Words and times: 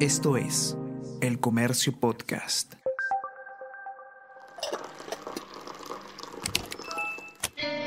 Esto 0.00 0.36
es 0.36 0.76
El 1.20 1.40
Comercio 1.40 1.92
Podcast. 1.92 2.74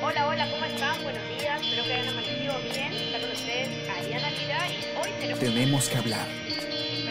Hola, 0.03 0.27
hola, 0.27 0.51
¿cómo 0.51 0.65
están? 0.65 1.01
Buenos 1.03 1.23
días, 1.39 1.61
espero 1.61 1.83
que 1.85 1.93
hayan 1.93 2.09
amanecido 2.09 2.53
bien. 2.63 2.91
Está 2.91 3.21
con 3.21 3.31
ustedes 3.31 3.89
Ariana 3.89 4.29
Lira 4.29 4.67
y 4.67 4.97
hoy 4.97 5.11
tenemos... 5.21 5.39
Tenemos 5.39 5.87
que 5.87 5.97
hablar 5.99 6.27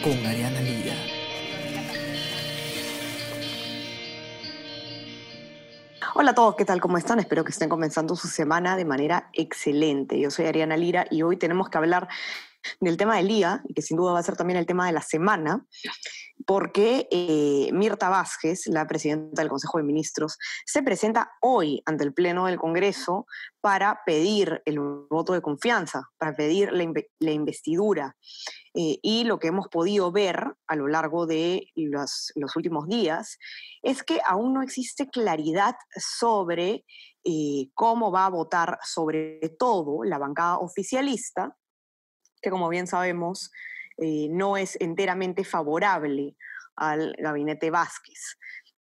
con 0.04 0.26
Ariana 0.26 0.60
Lira. 0.60 0.94
Hola 6.14 6.32
a 6.32 6.34
todos, 6.34 6.56
¿qué 6.56 6.66
tal? 6.66 6.82
¿Cómo 6.82 6.98
están? 6.98 7.20
Espero 7.20 7.42
que 7.42 7.52
estén 7.52 7.70
comenzando 7.70 8.16
su 8.16 8.28
semana 8.28 8.76
de 8.76 8.84
manera 8.84 9.30
excelente. 9.32 10.20
Yo 10.20 10.30
soy 10.30 10.44
Ariana 10.44 10.76
Lira 10.76 11.06
y 11.10 11.22
hoy 11.22 11.38
tenemos 11.38 11.70
que 11.70 11.78
hablar 11.78 12.08
del 12.80 12.96
tema 12.96 13.16
del 13.16 13.28
día, 13.28 13.62
y 13.68 13.74
que 13.74 13.82
sin 13.82 13.96
duda 13.96 14.12
va 14.12 14.18
a 14.18 14.22
ser 14.22 14.36
también 14.36 14.58
el 14.58 14.66
tema 14.66 14.86
de 14.86 14.92
la 14.92 15.02
semana, 15.02 15.66
porque 16.46 17.06
eh, 17.10 17.68
Mirta 17.72 18.08
Vázquez, 18.08 18.66
la 18.66 18.86
presidenta 18.86 19.42
del 19.42 19.50
Consejo 19.50 19.76
de 19.76 19.84
Ministros, 19.84 20.38
se 20.64 20.82
presenta 20.82 21.30
hoy 21.42 21.82
ante 21.84 22.04
el 22.04 22.14
Pleno 22.14 22.46
del 22.46 22.58
Congreso 22.58 23.26
para 23.60 24.00
pedir 24.06 24.62
el 24.64 24.80
voto 24.80 25.34
de 25.34 25.42
confianza, 25.42 26.08
para 26.16 26.34
pedir 26.34 26.72
la, 26.72 26.82
inve- 26.84 27.10
la 27.18 27.32
investidura. 27.32 28.16
Eh, 28.72 28.98
y 29.02 29.24
lo 29.24 29.38
que 29.38 29.48
hemos 29.48 29.68
podido 29.68 30.10
ver 30.12 30.54
a 30.66 30.76
lo 30.76 30.88
largo 30.88 31.26
de 31.26 31.66
los, 31.74 32.32
los 32.36 32.56
últimos 32.56 32.86
días 32.86 33.36
es 33.82 34.02
que 34.02 34.20
aún 34.24 34.54
no 34.54 34.62
existe 34.62 35.10
claridad 35.10 35.74
sobre 35.96 36.86
eh, 37.24 37.68
cómo 37.74 38.10
va 38.10 38.24
a 38.24 38.30
votar 38.30 38.78
sobre 38.82 39.40
todo 39.58 40.04
la 40.04 40.16
bancada 40.16 40.56
oficialista, 40.58 41.54
que 42.40 42.50
como 42.50 42.68
bien 42.68 42.86
sabemos 42.86 43.50
eh, 43.98 44.28
no 44.30 44.56
es 44.56 44.76
enteramente 44.80 45.44
favorable 45.44 46.34
al 46.76 47.14
gabinete 47.18 47.70
Vázquez. 47.70 48.38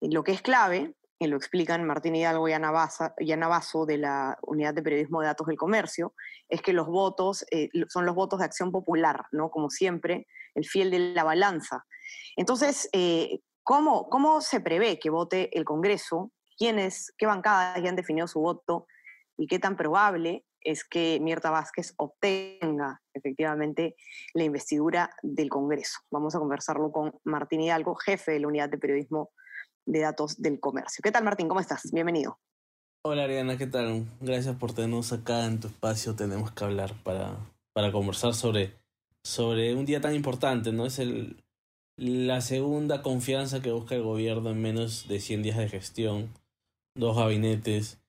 Eh, 0.02 0.08
Lo 0.12 0.24
que 0.24 0.32
es 0.32 0.42
clave, 0.42 0.96
y 1.20 1.28
lo 1.28 1.38
explican 1.38 1.86
Martín 1.86 2.16
Hidalgo 2.16 2.50
y 2.50 2.54
Ana, 2.54 2.72
Basso 2.72 3.86
de 3.86 3.98
la 3.98 4.38
Unidad 4.42 4.74
de 4.74 4.82
Periodismo 4.82 5.22
de 5.22 5.28
Datos 5.28 5.48
del 5.48 5.56
Comercio, 5.56 6.14
es 6.50 6.62
que 6.62 6.74
los 6.74 6.88
votos 6.88 7.46
eh, 7.52 7.70
son 7.88 8.06
los 8.06 8.16
votos 8.16 8.40
de 8.40 8.46
acción 8.46 8.72
popular, 8.72 9.26
¿no? 9.32 9.50
Como 9.50 9.70
siempre, 9.70 10.28
el 10.56 10.66
fiel 10.66 10.92
de 10.92 11.00
la 11.00 11.24
balanza. 11.24 11.86
Entonces, 12.36 12.90
¿cómo, 13.64 14.10
¿cómo 14.10 14.42
se 14.42 14.60
prevé 14.60 15.00
que 15.00 15.10
vote 15.10 15.56
el 15.58 15.64
Congreso? 15.64 16.32
¿Quiénes, 16.58 17.14
qué 17.18 17.26
bancadas 17.26 17.82
ya 17.82 17.90
han 17.90 17.96
definido 17.96 18.28
su 18.28 18.42
voto? 18.42 18.88
¿Y 19.38 19.48
qué 19.48 19.60
tan 19.60 19.78
probable 19.78 20.44
es 20.64 20.84
que 20.84 21.20
Mirta 21.22 21.52
Vázquez 21.52 21.94
obtenga 21.98 23.02
efectivamente 23.14 23.96
la 24.34 24.44
investidura 24.44 25.10
del 25.22 25.50
Congreso? 25.50 26.00
Vamos 26.12 26.36
a 26.36 26.40
conversarlo 26.40 26.92
con 26.92 27.20
Martín 27.24 27.62
Hidalgo, 27.62 27.96
jefe 27.96 28.34
de 28.34 28.40
la 28.40 28.48
Unidad 28.48 28.70
de 28.70 28.78
Periodismo 28.78 29.32
de 29.86 30.00
Datos 30.00 30.42
del 30.42 30.60
Comercio. 30.60 31.02
¿Qué 31.04 31.12
tal, 31.12 31.24
Martín? 31.24 31.48
¿Cómo 31.48 31.60
estás? 31.60 31.92
Bienvenido. 31.92 32.40
Hola 33.06 33.26
Ariana, 33.26 33.58
¿qué 33.58 33.68
tal? 33.68 34.06
Gracias 34.22 34.56
por 34.56 34.74
tenernos 34.74 35.12
acá 35.12 35.46
en 35.46 35.60
tu 35.60 35.68
espacio. 35.68 36.16
Tenemos 36.16 36.52
que 36.52 36.64
hablar 36.64 36.94
para, 37.04 37.36
para 37.74 37.92
conversar 37.92 38.34
sobre, 38.34 38.74
sobre 39.24 39.76
un 39.76 39.86
día 39.86 40.00
tan 40.00 40.16
importante, 40.16 40.72
¿no? 40.72 40.86
Es 40.86 41.00
el, 41.00 41.44
la 41.98 42.42
segunda 42.42 43.02
confianza 43.02 43.62
que 43.62 43.72
busca 43.72 43.96
el 43.96 44.04
gobierno 44.04 44.50
en 44.50 44.62
menos 44.62 45.08
de 45.08 45.20
100 45.20 45.44
días 45.44 45.58
de 45.58 45.70
gestión, 45.70 46.34
dos 46.96 47.18
gabinetes. 47.18 48.00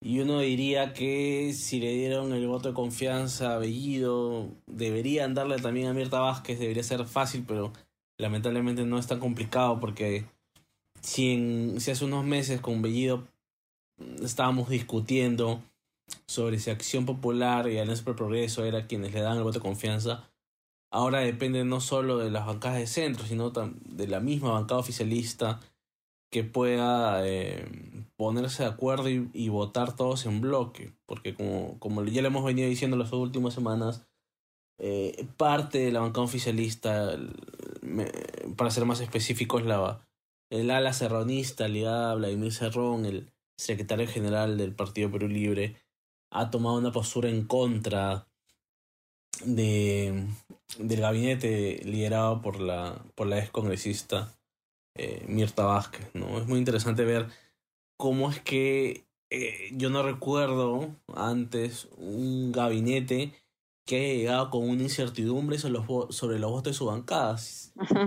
Y 0.00 0.20
uno 0.20 0.40
diría 0.40 0.92
que 0.92 1.52
si 1.54 1.80
le 1.80 1.92
dieron 1.92 2.32
el 2.32 2.46
voto 2.46 2.68
de 2.68 2.74
confianza 2.74 3.54
a 3.54 3.58
Bellido, 3.58 4.48
deberían 4.66 5.34
darle 5.34 5.56
también 5.56 5.88
a 5.88 5.94
Mirta 5.94 6.20
Vázquez, 6.20 6.58
debería 6.58 6.82
ser 6.82 7.04
fácil, 7.06 7.44
pero 7.46 7.72
lamentablemente 8.18 8.84
no 8.84 8.98
es 8.98 9.06
tan 9.06 9.20
complicado 9.20 9.80
porque 9.80 10.26
si, 11.00 11.32
en, 11.32 11.80
si 11.80 11.90
hace 11.90 12.04
unos 12.04 12.24
meses 12.24 12.60
con 12.60 12.82
Bellido 12.82 13.26
estábamos 14.22 14.68
discutiendo 14.68 15.62
sobre 16.26 16.58
si 16.58 16.70
Acción 16.70 17.06
Popular 17.06 17.68
y 17.68 17.78
Alianza 17.78 18.04
por 18.04 18.12
el 18.12 18.16
Progreso 18.16 18.64
era 18.64 18.86
quienes 18.86 19.12
le 19.12 19.20
dan 19.20 19.38
el 19.38 19.42
voto 19.42 19.58
de 19.58 19.62
confianza. 19.62 20.28
Ahora 20.90 21.20
depende 21.20 21.64
no 21.64 21.80
solo 21.80 22.18
de 22.18 22.30
las 22.30 22.46
bancadas 22.46 22.78
de 22.78 22.86
centro, 22.86 23.26
sino 23.26 23.50
de 23.50 24.06
la 24.06 24.20
misma 24.20 24.52
bancada 24.52 24.80
oficialista 24.80 25.60
que 26.30 26.44
pueda 26.44 27.26
eh, 27.26 27.64
ponerse 28.16 28.64
de 28.64 28.68
acuerdo 28.68 29.08
y, 29.08 29.48
votar 29.48 29.96
todos 29.96 30.26
en 30.26 30.40
bloque. 30.40 30.92
Porque 31.06 31.34
como, 31.34 31.78
como 31.78 32.04
ya 32.04 32.22
le 32.22 32.28
hemos 32.28 32.44
venido 32.44 32.68
diciendo 32.68 32.96
las 32.96 33.12
últimas 33.12 33.54
semanas, 33.54 34.06
eh, 34.78 35.26
parte 35.36 35.78
de 35.78 35.92
la 35.92 36.00
bancada 36.00 36.24
oficialista, 36.24 37.16
para 38.56 38.70
ser 38.70 38.84
más 38.84 39.00
específicos, 39.00 39.64
la, 39.64 40.06
el 40.50 40.70
ala 40.70 40.92
serronista 40.92 41.68
ligada 41.68 42.12
a 42.12 42.14
Vladimir 42.16 42.52
Cerrón, 42.52 43.06
el 43.06 43.32
secretario 43.56 44.06
general 44.06 44.58
del 44.58 44.74
Partido 44.74 45.10
Perú 45.10 45.28
Libre, 45.28 45.76
ha 46.30 46.50
tomado 46.50 46.76
una 46.76 46.92
postura 46.92 47.30
en 47.30 47.46
contra 47.46 48.28
de, 49.44 50.26
del 50.78 51.00
gabinete 51.00 51.80
liderado 51.84 52.42
por 52.42 52.60
la, 52.60 53.02
por 53.14 53.26
la 53.26 53.38
ex 53.38 53.50
congresista 53.50 54.35
eh, 54.98 55.24
Mirta 55.28 55.64
Vázquez. 55.64 56.08
¿no? 56.14 56.38
Es 56.38 56.46
muy 56.46 56.58
interesante 56.58 57.04
ver 57.04 57.28
cómo 57.96 58.30
es 58.30 58.40
que 58.40 59.06
eh, 59.30 59.70
yo 59.72 59.90
no 59.90 60.02
recuerdo 60.02 60.94
antes 61.14 61.88
un 61.96 62.52
gabinete 62.52 63.32
que 63.86 63.96
haya 63.96 64.14
llegado 64.14 64.50
con 64.50 64.68
una 64.68 64.82
incertidumbre 64.82 65.58
sobre 65.58 65.74
los, 65.74 66.16
sobre 66.16 66.38
los 66.38 66.50
votos 66.50 66.72
de 66.72 66.78
su 66.78 66.86
bancada. 66.86 67.36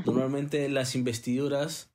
Normalmente 0.05 0.67
las 0.69 0.95
investiduras, 0.95 1.91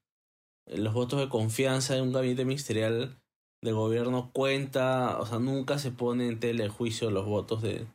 eh, 0.67 0.79
los 0.79 0.95
votos 0.95 1.21
de 1.21 1.29
confianza 1.29 1.95
de 1.95 2.03
un 2.03 2.13
gabinete 2.13 2.45
ministerial 2.45 3.21
de 3.63 3.73
gobierno 3.73 4.31
cuenta, 4.33 5.19
o 5.19 5.27
sea, 5.27 5.39
nunca 5.39 5.79
se 5.79 5.91
pone 5.91 6.29
en 6.29 6.41
tela 6.41 6.65
de 6.65 6.71
juicio 6.71 7.11
los 7.11 7.27
votos 7.27 7.63
de, 7.63 7.87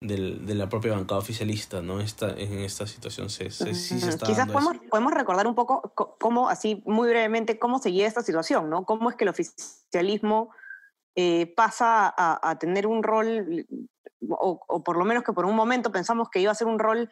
del- 0.00 0.46
de 0.46 0.54
la 0.54 0.68
propia 0.68 0.92
bancada 0.92 1.18
oficialista, 1.20 1.82
¿no? 1.82 2.00
Esta, 2.00 2.30
en 2.30 2.58
esta 2.60 2.86
situación 2.86 3.30
se, 3.30 3.50
se- 3.50 3.74
sí 3.74 3.98
se 3.98 4.10
está 4.10 4.26
Quizás 4.26 4.38
dando 4.46 4.52
podemos, 4.54 4.74
eso. 4.76 4.84
podemos 4.90 5.12
recordar 5.12 5.46
un 5.46 5.54
poco 5.54 5.92
co- 5.94 6.16
cómo, 6.20 6.48
así 6.48 6.82
muy 6.86 7.08
brevemente, 7.08 7.58
cómo 7.58 7.78
se 7.80 7.90
llega 7.92 8.06
esta 8.06 8.22
situación, 8.22 8.70
¿no? 8.70 8.84
Cómo 8.84 9.10
es 9.10 9.16
que 9.16 9.24
el 9.24 9.30
oficialismo 9.30 10.50
eh, 11.16 11.52
pasa 11.56 12.06
a, 12.16 12.48
a 12.50 12.58
tener 12.60 12.86
un 12.86 13.02
rol, 13.02 13.66
o, 14.28 14.60
o 14.68 14.84
por 14.84 14.96
lo 14.96 15.04
menos 15.04 15.24
que 15.24 15.32
por 15.32 15.46
un 15.46 15.56
momento 15.56 15.90
pensamos 15.90 16.28
que 16.30 16.40
iba 16.40 16.52
a 16.52 16.54
ser 16.54 16.68
un 16.68 16.78
rol 16.78 17.10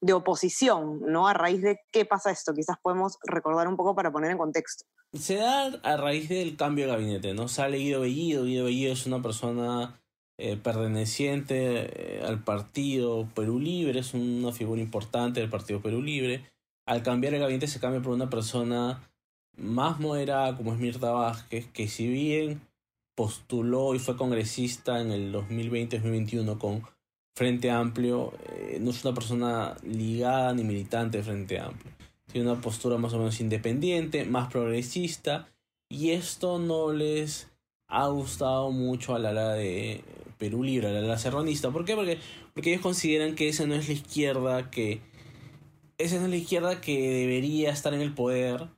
de 0.00 0.12
oposición, 0.12 1.00
¿no? 1.00 1.26
A 1.26 1.34
raíz 1.34 1.60
de 1.60 1.80
qué 1.90 2.04
pasa 2.04 2.30
esto, 2.30 2.54
quizás 2.54 2.76
podemos 2.80 3.18
recordar 3.24 3.66
un 3.66 3.76
poco 3.76 3.96
para 3.96 4.12
poner 4.12 4.30
en 4.30 4.38
contexto. 4.38 4.84
Se 5.12 5.34
da 5.36 5.64
a 5.82 5.96
raíz 5.96 6.28
del 6.28 6.56
cambio 6.56 6.84
de 6.86 6.92
gabinete, 6.92 7.34
¿no? 7.34 7.48
Sale 7.48 7.78
Guido 7.78 8.02
Bellido. 8.02 8.44
Guido 8.44 8.66
Bellido 8.66 8.92
es 8.92 9.06
una 9.06 9.20
persona 9.20 10.00
eh, 10.38 10.56
perteneciente 10.56 12.18
eh, 12.18 12.22
al 12.24 12.42
partido 12.42 13.28
Perú 13.34 13.60
Libre, 13.60 14.00
es 14.00 14.14
una 14.14 14.52
figura 14.52 14.80
importante 14.80 15.40
del 15.40 15.50
partido 15.50 15.80
Perú 15.80 16.00
Libre. 16.00 16.44
Al 16.86 17.02
cambiar 17.02 17.34
el 17.34 17.40
gabinete 17.40 17.66
se 17.66 17.80
cambia 17.80 18.00
por 18.00 18.14
una 18.14 18.30
persona 18.30 19.02
más 19.56 20.00
moderada 20.00 20.56
como 20.56 20.72
es 20.72 20.78
Mirta 20.78 21.10
Vázquez, 21.10 21.66
que 21.72 21.88
si 21.88 22.08
bien 22.08 22.60
postuló 23.14 23.94
y 23.94 23.98
fue 23.98 24.16
congresista 24.16 25.00
en 25.00 25.10
el 25.10 25.34
2020-2021 25.34 26.56
con 26.56 26.82
Frente 27.36 27.70
Amplio, 27.70 28.32
eh, 28.46 28.78
no 28.80 28.90
es 28.90 29.04
una 29.04 29.14
persona 29.14 29.76
ligada 29.82 30.54
ni 30.54 30.64
militante 30.64 31.18
de 31.18 31.24
Frente 31.24 31.58
Amplio 31.58 31.98
tiene 32.30 32.50
una 32.50 32.60
postura 32.60 32.98
más 32.98 33.12
o 33.14 33.18
menos 33.18 33.40
independiente, 33.40 34.24
más 34.24 34.50
progresista, 34.50 35.48
y 35.88 36.10
esto 36.10 36.58
no 36.58 36.92
les 36.92 37.48
ha 37.88 38.06
gustado 38.08 38.70
mucho 38.70 39.14
a 39.14 39.18
la 39.18 39.30
ala 39.30 39.54
de 39.54 40.04
Perú 40.38 40.62
Libre, 40.62 40.88
a 40.88 40.92
la 40.92 41.00
ala 41.00 41.18
serronista. 41.18 41.70
¿Por 41.70 41.84
qué? 41.84 41.94
Porque, 41.96 42.18
porque 42.54 42.70
ellos 42.70 42.82
consideran 42.82 43.34
que 43.34 43.48
esa 43.48 43.66
no 43.66 43.74
es 43.74 43.88
la 43.88 43.94
izquierda 43.94 44.70
que. 44.70 45.00
Esa 45.96 46.16
no 46.18 46.26
es 46.26 46.30
la 46.30 46.36
izquierda 46.36 46.80
que 46.80 47.10
debería 47.10 47.70
estar 47.70 47.92
en 47.92 48.00
el 48.00 48.14
poder, 48.14 48.68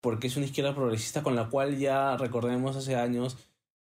porque 0.00 0.28
es 0.28 0.36
una 0.36 0.46
izquierda 0.46 0.74
progresista 0.74 1.22
con 1.22 1.34
la 1.34 1.48
cual 1.48 1.78
ya 1.78 2.16
recordemos 2.16 2.76
hace 2.76 2.94
años. 2.94 3.36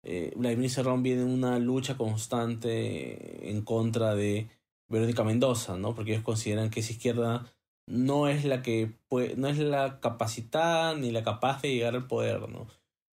Eh, 0.04 0.32
Vladimir 0.36 0.70
Cerrón 0.70 1.02
viene 1.02 1.22
en 1.22 1.28
una 1.28 1.58
lucha 1.58 1.96
constante 1.96 3.50
en 3.50 3.62
contra 3.62 4.14
de 4.14 4.48
Verónica 4.88 5.24
Mendoza, 5.24 5.76
¿no? 5.76 5.94
Porque 5.94 6.12
ellos 6.12 6.24
consideran 6.24 6.70
que 6.70 6.80
esa 6.80 6.92
izquierda 6.92 7.52
no 7.86 8.28
es 8.28 8.44
la 8.44 8.62
que 8.62 8.92
puede, 9.08 9.34
no 9.36 9.48
es 9.48 9.58
la 9.58 9.98
capacitada 9.98 10.94
ni 10.94 11.10
la 11.10 11.24
capaz 11.24 11.62
de 11.62 11.74
llegar 11.74 11.96
al 11.96 12.06
poder, 12.06 12.48
¿no? 12.48 12.68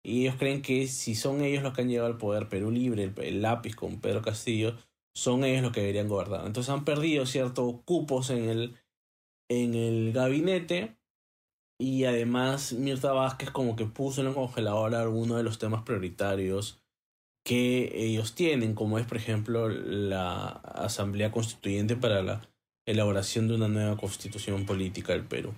Y 0.05 0.23
ellos 0.23 0.37
creen 0.37 0.63
que 0.63 0.89
si 0.89 1.15
son 1.15 1.43
ellos 1.43 1.63
los 1.63 1.75
que 1.75 1.83
han 1.83 1.89
llegado 1.89 2.09
al 2.09 2.19
poder, 2.19 2.49
Perú 2.49 2.71
Libre, 2.71 3.13
el, 3.17 3.43
lápiz 3.43 3.77
con 3.77 4.01
Pedro 4.01 4.23
Castillo, 4.23 4.77
son 5.15 5.45
ellos 5.45 5.63
los 5.63 5.73
que 5.73 5.81
deberían 5.81 6.09
gobernar. 6.09 6.47
Entonces 6.47 6.71
han 6.71 6.85
perdido 6.85 7.27
ciertos 7.27 7.77
cupos 7.85 8.31
en 8.31 8.49
el, 8.49 8.77
en 9.49 9.75
el 9.75 10.13
gabinete 10.13 10.97
y 11.81 12.05
además 12.05 12.73
Mirta 12.73 13.13
Vázquez 13.13 13.51
como 13.51 13.77
que 13.77 13.87
puso 13.87 14.21
en 14.21 14.29
el 14.29 14.35
congelador 14.35 14.95
algunos 14.95 15.37
de 15.37 15.43
los 15.43 15.59
temas 15.59 15.83
prioritarios 15.83 16.83
que 17.45 17.91
ellos 17.95 18.35
tienen, 18.35 18.75
como 18.75 18.99
es 18.99 19.07
por 19.07 19.17
ejemplo 19.17 19.69
la 19.69 20.47
Asamblea 20.47 21.33
Constituyente 21.33 21.97
para 21.97 22.23
la 22.23 22.49
elaboración 22.87 23.49
de 23.49 23.55
una 23.55 23.69
nueva 23.69 23.97
constitución 23.97 24.65
política 24.65 25.13
del 25.13 25.27
Perú. 25.27 25.55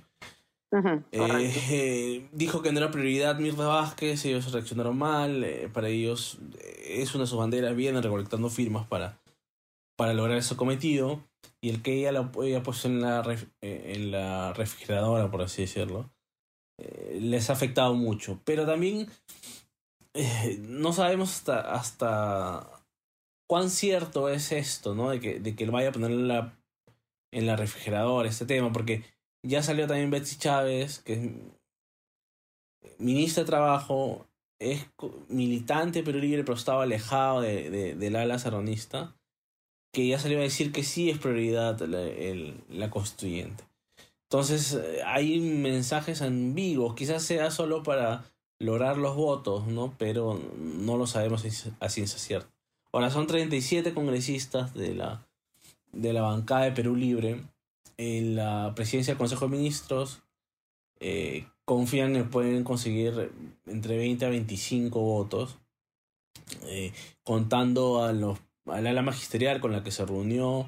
Eh, 1.13 2.29
dijo 2.33 2.63
que 2.63 2.73
no 2.73 2.79
era 2.79 2.91
prioridad 2.91 3.39
Mirta 3.39 3.67
Vázquez, 3.67 4.25
ellos 4.25 4.51
reaccionaron 4.53 4.97
mal, 4.99 5.45
eh, 5.45 5.69
para 5.73 5.89
ellos 5.89 6.39
eh, 6.59 7.03
es 7.03 7.15
una 7.15 7.25
de 7.25 7.29
sus 7.29 7.39
banderas, 7.39 7.77
vienen 7.77 8.03
recolectando 8.03 8.51
firmas 8.51 8.87
para, 8.87 9.21
para 9.97 10.15
lograr 10.15 10.39
ese 10.39 10.57
cometido, 10.57 11.23
y 11.61 11.71
el 11.71 11.83
que 11.83 11.99
ella 11.99 12.13
lo 12.13 12.31
había 12.37 12.63
puesto 12.63 12.89
en 12.89 13.01
la, 13.01 13.23
en 13.61 14.11
la 14.11 14.53
refrigeradora, 14.53 15.31
por 15.31 15.43
así 15.43 15.63
decirlo, 15.63 16.11
les 17.19 17.49
ha 17.49 17.53
afectado 17.53 17.95
mucho. 17.95 18.41
Pero 18.45 18.67
también 18.67 19.09
no 20.61 20.93
sabemos 20.93 21.49
hasta, 21.49 22.83
cuán 23.49 23.71
cierto 23.71 24.29
es 24.29 24.53
esto, 24.53 24.95
¿no? 24.95 25.11
De 25.11 25.21
que, 25.21 25.41
de 25.41 25.55
que 25.55 25.67
vaya 25.67 25.89
a 25.89 25.93
poner 25.93 26.11
la, 26.11 26.59
en 27.33 27.47
la 27.47 27.57
refrigeradora 27.57 28.29
este 28.29 28.47
tema, 28.47 28.73
porque 28.73 29.05
ya 29.45 29.63
salió 29.63 29.87
también 29.87 30.11
Betsy 30.11 30.37
Chávez, 30.37 31.01
que 31.01 31.13
es 31.13 31.21
ministra 32.99 33.43
de 33.43 33.47
Trabajo, 33.47 34.27
es 34.59 34.87
militante 35.29 36.03
pero 36.03 36.19
libre, 36.19 36.45
pero 36.45 36.57
estaba 36.57 36.85
alejado 36.85 37.43
de, 37.43 37.71
de, 37.71 37.95
del 37.95 38.17
ala 38.17 38.39
saronista, 38.39 39.15
que 39.93 40.07
ya 40.07 40.19
salió 40.19 40.39
a 40.39 40.43
decir 40.43 40.73
que 40.73 40.83
sí 40.83 41.11
es 41.11 41.19
prioridad 41.19 41.79
la, 41.81 42.01
la 42.69 42.91
constituyente. 42.91 43.65
Entonces 44.23 44.81
hay 45.05 45.39
mensajes 45.39 46.23
ambiguos, 46.23 46.95
quizás 46.95 47.23
sea 47.23 47.51
solo 47.51 47.83
para 47.83 48.25
lograr 48.59 48.97
los 48.97 49.15
votos, 49.15 49.67
¿no? 49.67 49.95
Pero 49.99 50.41
no 50.59 50.97
lo 50.97 51.07
sabemos 51.07 51.45
a 51.81 51.89
ciencia 51.91 52.19
cierta. 52.19 52.51
Ahora 52.93 53.11
son 53.11 53.27
37 53.27 53.93
congresistas 53.93 54.73
de 54.73 54.95
la, 54.95 55.27
de 55.93 56.13
la 56.13 56.23
bancada 56.23 56.65
de 56.65 56.73
Perú 56.73 56.97
Libre 56.97 57.43
en 57.97 58.37
la 58.37 58.73
presidencia 58.75 59.13
del 59.13 59.19
Consejo 59.19 59.47
de 59.47 59.57
Ministros 59.57 60.23
eh, 61.01 61.47
confían 61.65 62.15
que 62.15 62.25
pueden 62.25 62.65
conseguir 62.65 63.33
entre 63.67 63.97
20 63.97 64.25
a 64.25 64.31
25 64.31 65.01
votos, 65.01 65.59
eh, 66.67 66.93
contando 67.23 68.03
a 68.03 68.13
los 68.13 68.39
al 68.67 68.87
ala 68.87 69.03
magisterial 69.03 69.61
con 69.61 69.73
la 69.73 69.83
que 69.83 69.91
se 69.91 70.07
reunió 70.07 70.67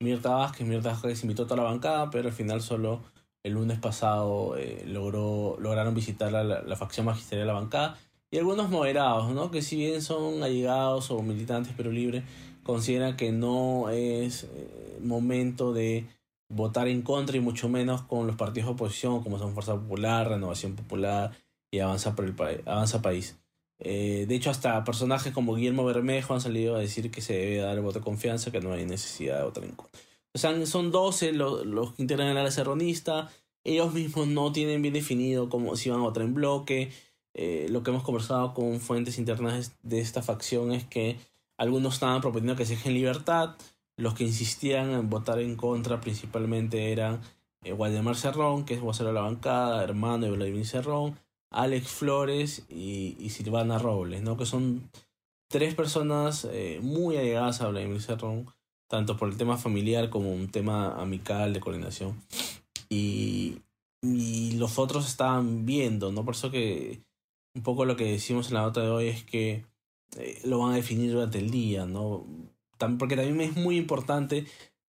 Mirta 0.00 0.30
Vázquez. 0.30 0.66
Mirta 0.66 0.90
Vázquez 0.90 1.22
invitó 1.22 1.42
a 1.42 1.46
toda 1.46 1.62
la 1.62 1.68
bancada, 1.68 2.10
pero 2.10 2.28
al 2.28 2.34
final 2.34 2.62
solo 2.62 3.02
el 3.42 3.52
lunes 3.52 3.78
pasado 3.78 4.56
eh, 4.56 4.82
logró, 4.86 5.56
lograron 5.60 5.94
visitar 5.94 6.32
la, 6.32 6.42
la, 6.42 6.76
facción 6.76 7.04
magisterial 7.04 7.46
de 7.46 7.52
la 7.52 7.60
bancada. 7.60 7.98
Y 8.30 8.38
algunos 8.38 8.70
moderados, 8.70 9.30
¿no? 9.32 9.50
que 9.50 9.60
si 9.60 9.76
bien 9.76 10.00
son 10.00 10.42
allegados 10.42 11.10
o 11.10 11.20
militantes 11.22 11.74
pero 11.76 11.92
libres, 11.92 12.24
consideran 12.62 13.16
que 13.16 13.30
no 13.30 13.90
es 13.90 14.46
momento 15.00 15.74
de 15.74 16.06
votar 16.48 16.88
en 16.88 17.02
contra 17.02 17.36
y 17.36 17.40
mucho 17.40 17.68
menos 17.68 18.02
con 18.02 18.26
los 18.26 18.36
partidos 18.36 18.68
de 18.68 18.74
oposición 18.74 19.22
como 19.22 19.38
son 19.38 19.54
Fuerza 19.54 19.74
Popular, 19.74 20.28
Renovación 20.28 20.76
Popular 20.76 21.32
y 21.70 21.80
Avanza, 21.80 22.14
por 22.14 22.24
el 22.24 22.34
Avanza 22.66 23.02
País. 23.02 23.38
Eh, 23.78 24.26
de 24.28 24.34
hecho, 24.34 24.50
hasta 24.50 24.84
personajes 24.84 25.32
como 25.32 25.54
Guillermo 25.54 25.84
Bermejo 25.84 26.34
han 26.34 26.40
salido 26.40 26.76
a 26.76 26.78
decir 26.78 27.10
que 27.10 27.20
se 27.20 27.34
debe 27.34 27.58
dar 27.58 27.76
el 27.76 27.82
voto 27.82 27.98
de 27.98 28.04
confianza, 28.04 28.50
que 28.50 28.60
no 28.60 28.72
hay 28.72 28.84
necesidad 28.84 29.38
de 29.38 29.44
votar 29.44 29.64
en 29.64 29.72
contra. 29.72 30.00
O 30.32 30.38
sea, 30.38 30.66
son 30.66 30.90
12 30.90 31.32
los, 31.32 31.66
los 31.66 31.92
que 31.92 32.02
integran 32.02 32.28
el 32.28 32.38
área 32.38 32.50
serronista. 32.50 33.30
Ellos 33.62 33.92
mismos 33.94 34.26
no 34.28 34.52
tienen 34.52 34.82
bien 34.82 34.94
definido 34.94 35.48
cómo 35.48 35.76
si 35.76 35.90
van 35.90 36.00
a 36.00 36.04
votar 36.04 36.22
en 36.22 36.34
bloque. 36.34 36.90
Eh, 37.34 37.66
lo 37.70 37.82
que 37.82 37.90
hemos 37.90 38.04
conversado 38.04 38.54
con 38.54 38.80
fuentes 38.80 39.18
internas 39.18 39.76
de 39.82 40.00
esta 40.00 40.22
facción 40.22 40.72
es 40.72 40.84
que 40.84 41.18
algunos 41.56 41.94
estaban 41.94 42.20
proponiendo 42.20 42.56
que 42.56 42.66
se 42.66 42.74
deje 42.74 42.88
en 42.88 42.94
libertad, 42.94 43.56
los 43.96 44.14
que 44.14 44.24
insistían 44.24 44.90
en 44.90 45.10
votar 45.10 45.38
en 45.40 45.56
contra 45.56 46.00
principalmente 46.00 46.92
eran 46.92 47.20
eh, 47.62 47.72
Waldemar 47.72 48.16
Cerrón, 48.16 48.64
que 48.64 48.74
es 48.74 48.80
vocero 48.80 49.08
de 49.08 49.14
la 49.14 49.22
bancada, 49.22 49.82
hermano 49.82 50.26
de 50.26 50.32
Vladimir 50.32 50.66
Cerrón, 50.66 51.18
Alex 51.50 51.88
Flores 51.88 52.64
y, 52.68 53.28
Silvana 53.30 53.78
Robles, 53.78 54.22
¿no? 54.22 54.36
que 54.36 54.46
son 54.46 54.90
tres 55.48 55.74
personas 55.74 56.46
eh, 56.50 56.80
muy 56.82 57.16
allegadas 57.16 57.60
a 57.60 57.68
Vladimir 57.68 58.02
Cerrón, 58.02 58.46
tanto 58.88 59.16
por 59.16 59.28
el 59.28 59.36
tema 59.36 59.56
familiar 59.56 60.10
como 60.10 60.32
un 60.32 60.48
tema 60.48 61.00
amical 61.00 61.52
de 61.52 61.60
coordinación. 61.60 62.20
Y, 62.88 63.58
y 64.02 64.52
los 64.52 64.78
otros 64.78 65.06
estaban 65.08 65.64
viendo, 65.64 66.12
¿no? 66.12 66.24
Por 66.24 66.34
eso 66.34 66.50
que 66.50 67.02
un 67.54 67.62
poco 67.62 67.84
lo 67.84 67.96
que 67.96 68.04
decimos 68.04 68.48
en 68.48 68.54
la 68.54 68.62
nota 68.62 68.82
de 68.82 68.90
hoy 68.90 69.08
es 69.08 69.24
que 69.24 69.64
eh, 70.16 70.40
lo 70.44 70.58
van 70.58 70.72
a 70.72 70.76
definir 70.76 71.12
durante 71.12 71.38
el 71.38 71.50
día, 71.50 71.86
¿no? 71.86 72.26
Porque 72.98 73.16
también 73.16 73.40
es 73.40 73.56
muy 73.56 73.76
importante 73.76 74.46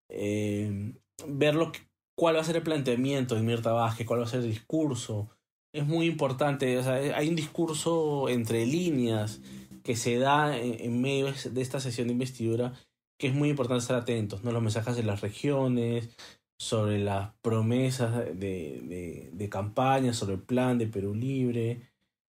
eh, 0.08 0.94
ver 1.26 1.54
lo 1.54 1.72
cuál 2.16 2.36
va 2.36 2.40
a 2.40 2.44
ser 2.44 2.56
el 2.56 2.62
planteamiento 2.62 3.34
de 3.34 3.42
Mirta 3.42 3.72
Vázquez, 3.72 4.06
cuál 4.06 4.20
va 4.20 4.24
a 4.24 4.28
ser 4.28 4.40
el 4.40 4.50
discurso. 4.50 5.28
Es 5.72 5.86
muy 5.86 6.06
importante, 6.06 6.78
o 6.78 6.82
sea, 6.82 6.94
hay 6.94 7.28
un 7.28 7.36
discurso 7.36 8.28
entre 8.28 8.64
líneas 8.66 9.40
que 9.84 9.94
se 9.96 10.18
da 10.18 10.56
en, 10.58 11.00
medio 11.00 11.32
de 11.32 11.62
esta 11.62 11.80
sesión 11.80 12.08
de 12.08 12.14
investidura 12.14 12.72
que 13.18 13.28
es 13.28 13.34
muy 13.34 13.50
importante 13.50 13.82
estar 13.82 13.96
atentos, 13.96 14.44
¿no? 14.44 14.52
Los 14.52 14.62
mensajes 14.62 14.96
de 14.96 15.02
las 15.02 15.22
regiones, 15.22 16.10
sobre 16.58 16.98
las 16.98 17.34
promesas 17.42 18.14
de, 18.38 19.30
de, 19.32 19.48
campaña, 19.48 20.12
sobre 20.12 20.34
el 20.34 20.42
plan 20.42 20.78
de 20.78 20.86
Perú 20.86 21.14
Libre. 21.14 21.82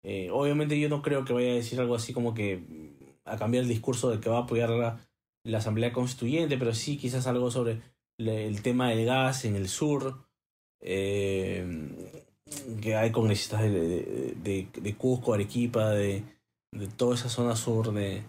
Eh, 0.04 0.30
obviamente 0.32 0.80
yo 0.80 0.90
no 0.90 1.02
creo 1.02 1.26
que 1.26 1.34
vaya 1.34 1.52
a 1.52 1.56
decir 1.56 1.80
algo 1.80 1.96
así 1.96 2.14
como 2.14 2.34
que 2.34 2.64
a 3.26 3.38
cambiar 3.38 3.64
el 3.64 3.70
discurso 3.70 4.10
de 4.10 4.20
que 4.20 4.30
va 4.30 4.38
a 4.38 4.42
apoyar 4.42 4.70
la, 4.70 5.07
la 5.48 5.60
Asamblea 5.60 5.94
Constituyente, 5.94 6.58
pero 6.58 6.74
sí 6.74 6.98
quizás 6.98 7.26
algo 7.26 7.50
sobre 7.50 7.82
el 8.18 8.62
tema 8.62 8.90
del 8.90 9.06
gas 9.06 9.46
en 9.46 9.56
el 9.56 9.70
sur, 9.70 10.26
eh, 10.82 11.66
que 12.82 12.96
hay 12.96 13.12
congresistas 13.12 13.62
de, 13.62 14.36
de, 14.44 14.96
Cusco, 14.96 15.34
Arequipa, 15.34 15.90
de, 15.92 16.24
de 16.72 16.88
toda 16.88 17.16
esa 17.16 17.30
zona 17.30 17.56
sur 17.56 17.94
de, 17.94 18.24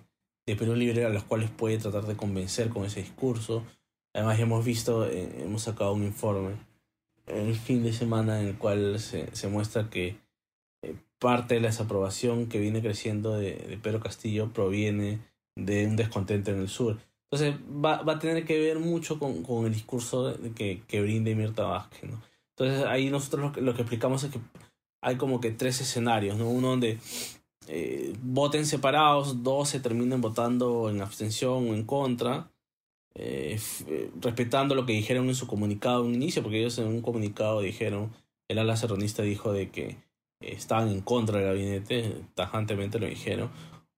de 0.47 0.57
Perú 0.57 0.75
Libre, 0.75 1.05
a 1.05 1.11
los 1.11 1.25
cuales 1.25 1.51
puede 1.51 1.79
tratar 1.79 2.07
de 2.07 2.17
convencer 2.17 2.69
con 2.69 2.85
ese 2.85 3.01
discurso. 3.01 3.65
Además 4.15 4.39
hemos 4.39 4.65
visto, 4.65 5.07
eh, 5.07 5.43
hemos 5.43 5.63
sacado 5.63 5.93
un 5.93 6.05
informe 6.05 6.57
el 7.27 7.55
fin 7.57 7.83
de 7.83 7.93
semana 7.93 8.41
en 8.41 8.49
el 8.49 8.59
cual 8.59 8.99
se, 9.01 9.35
se 9.35 9.49
muestra 9.49 9.91
que 9.91 10.17
eh, 10.83 10.95
parte 11.19 11.55
de 11.55 11.61
la 11.61 11.69
desaprobación 11.69 12.49
que 12.49 12.59
viene 12.59 12.81
creciendo 12.81 13.37
de, 13.37 13.55
de 13.55 13.77
Pedro 13.77 14.01
Castillo 14.01 14.53
proviene 14.53 15.19
de 15.57 15.87
un 15.87 15.97
descontento 15.97 16.51
en 16.51 16.61
el 16.61 16.69
sur. 16.69 16.99
Entonces 17.31 17.61
va, 17.85 18.03
va 18.03 18.15
a 18.15 18.19
tener 18.19 18.45
que 18.45 18.59
ver 18.59 18.79
mucho 18.79 19.19
con, 19.19 19.43
con 19.43 19.67
el 19.67 19.75
discurso 19.75 20.35
que, 20.55 20.83
que 20.87 21.03
brinde 21.03 21.35
Mirta 21.35 21.65
Vázquez, 21.65 22.11
¿no? 22.11 22.23
Entonces 22.57 22.87
ahí 22.87 23.11
nosotros 23.11 23.43
lo 23.43 23.53
que, 23.53 23.61
lo 23.61 23.75
que 23.75 23.83
explicamos 23.83 24.25
es 24.25 24.33
que 24.33 24.41
hay 25.03 25.17
como 25.17 25.41
que 25.41 25.51
tres 25.51 25.81
escenarios, 25.81 26.37
¿no? 26.37 26.49
Uno 26.49 26.71
donde 26.71 26.99
eh, 27.69 28.15
voten 28.23 28.67
separados, 28.67 29.43
dos 29.43 29.69
se 29.69 29.81
terminen 29.81 30.21
votando 30.21 30.89
en 30.89 31.03
abstención 31.03 31.71
o 31.71 31.75
en 31.75 31.85
contra, 31.85 32.51
eh, 33.15 33.61
eh, 33.87 34.11
respetando 34.21 34.75
lo 34.75 34.87
que 34.87 34.95
dijeron 34.95 35.29
en 35.29 35.35
su 35.35 35.47
comunicado 35.47 36.05
en 36.05 36.15
inicio, 36.15 36.43
porque 36.43 36.61
ellos 36.61 36.79
en 36.79 36.87
un 36.87 37.03
comunicado 37.03 37.61
dijeron, 37.61 38.11
el 38.49 38.59
ala 38.59 38.77
serronista 38.77 39.23
dijo 39.23 39.53
de 39.53 39.71
que 39.71 39.97
estaban 40.41 40.89
en 40.89 41.03
contra 41.03 41.39
del 41.39 41.49
gabinete, 41.49 42.23
tajantemente 42.35 42.99
lo 42.99 43.07
dijeron. 43.07 43.51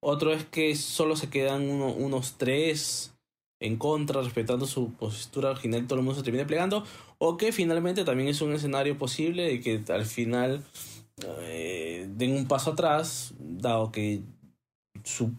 Otro 0.03 0.33
es 0.33 0.45
que 0.45 0.75
solo 0.75 1.15
se 1.15 1.31
quedan 1.31 1.69
uno, 1.69 1.93
unos 1.93 2.39
tres 2.39 3.15
en 3.61 3.77
contra, 3.77 4.23
respetando 4.23 4.67
su 4.67 4.93
postura 4.95 5.51
original, 5.51 5.87
todo 5.87 5.99
el 5.99 6.05
mundo 6.05 6.19
se 6.19 6.25
termina 6.25 6.47
plegando, 6.47 6.85
o 7.19 7.37
que 7.37 7.53
finalmente 7.53 8.05
también 8.05 8.29
es 8.29 8.41
un 8.41 8.53
escenario 8.53 8.97
posible 8.97 9.45
de 9.45 9.61
que 9.61 9.93
al 9.93 10.07
final 10.07 10.65
eh, 11.43 12.09
den 12.11 12.35
un 12.35 12.49
paso 12.49 12.73
atrás, 12.73 13.35
dado 13.39 13.93
que 13.93 14.23
su 15.05 15.33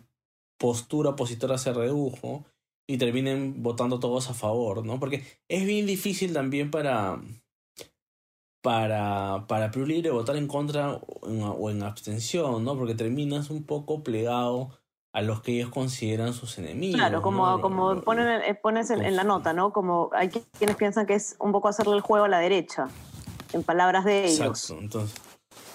postura 0.59 1.11
opositora 1.11 1.57
se 1.57 1.73
redujo 1.73 2.45
y 2.87 2.97
terminen 2.97 3.63
votando 3.63 3.99
todos 3.99 4.29
a 4.29 4.35
favor, 4.35 4.85
¿no? 4.85 4.99
Porque 4.99 5.23
es 5.47 5.65
bien 5.65 5.87
difícil 5.87 6.33
también 6.33 6.69
para 6.69 7.19
para 8.61 9.47
para 9.47 9.71
votar 10.11 10.35
en 10.35 10.47
contra 10.47 10.93
o 10.93 11.27
en, 11.27 11.41
o 11.41 11.69
en 11.71 11.81
abstención, 11.81 12.63
¿no? 12.63 12.77
Porque 12.77 12.93
terminas 12.93 13.49
un 13.49 13.63
poco 13.63 14.03
plegado 14.03 14.69
a 15.13 15.21
los 15.21 15.41
que 15.41 15.53
ellos 15.53 15.69
consideran 15.69 16.33
sus 16.33 16.57
enemigos. 16.57 16.97
Claro, 16.97 17.21
como, 17.21 17.59
como 17.61 18.01
ponen, 18.01 18.41
eh, 18.41 18.55
pones 18.55 18.89
en, 18.89 19.15
la 19.15 19.23
nota, 19.23 19.53
¿no? 19.53 19.73
Como 19.73 20.09
hay 20.13 20.29
quienes 20.29 20.75
piensan 20.77 21.05
que 21.05 21.15
es 21.15 21.35
un 21.39 21.51
poco 21.51 21.67
hacerle 21.67 21.95
el 21.95 22.01
juego 22.01 22.25
a 22.25 22.29
la 22.29 22.39
derecha, 22.39 22.87
en 23.53 23.63
palabras 23.63 24.05
de 24.05 24.25
ellos. 24.25 24.39
Exacto, 24.39 24.81
entonces, 24.81 25.21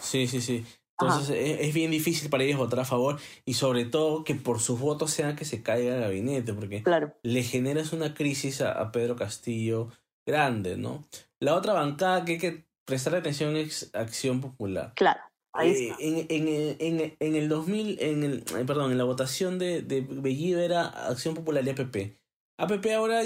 sí, 0.00 0.26
sí, 0.26 0.40
sí. 0.40 0.64
Entonces 0.98 1.36
es, 1.60 1.74
bien 1.74 1.90
difícil 1.90 2.30
para 2.30 2.44
ellos 2.44 2.56
votar 2.56 2.80
a 2.80 2.84
favor 2.86 3.18
y 3.44 3.52
sobre 3.52 3.84
todo 3.84 4.24
que 4.24 4.34
por 4.34 4.60
sus 4.60 4.80
votos 4.80 5.10
sea 5.10 5.36
que 5.36 5.44
se 5.44 5.62
caiga 5.62 5.94
el 5.94 6.00
gabinete, 6.00 6.54
porque 6.54 6.82
claro. 6.82 7.12
le 7.22 7.42
generas 7.42 7.92
una 7.92 8.14
crisis 8.14 8.62
a, 8.62 8.72
a, 8.72 8.92
Pedro 8.92 9.14
Castillo 9.14 9.90
grande, 10.26 10.78
¿no? 10.78 11.06
La 11.38 11.54
otra 11.54 11.74
bancada 11.74 12.24
que 12.24 12.32
hay 12.32 12.38
que 12.38 12.66
prestar 12.86 13.14
atención 13.14 13.56
es 13.56 13.90
Acción 13.94 14.40
Popular. 14.40 14.94
Claro. 14.96 15.20
Eh, 15.62 15.94
en, 15.98 16.26
en, 16.28 16.76
en, 16.78 17.16
en, 17.18 17.34
el 17.34 17.48
2000, 17.48 17.98
en 18.00 18.25
el, 18.25 18.42
perdón, 18.66 18.92
en 18.92 18.98
la 18.98 19.04
votación 19.04 19.58
de, 19.58 19.82
de 19.82 20.00
Bellido 20.00 20.60
era 20.60 20.86
Acción 20.86 21.34
Popular 21.34 21.64
y 21.66 21.70
APP. 21.70 22.18
APP 22.58 22.86
ahora 22.94 23.22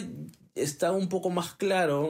está 0.54 0.92
un 0.92 1.08
poco 1.08 1.30
más 1.30 1.54
claro. 1.54 2.08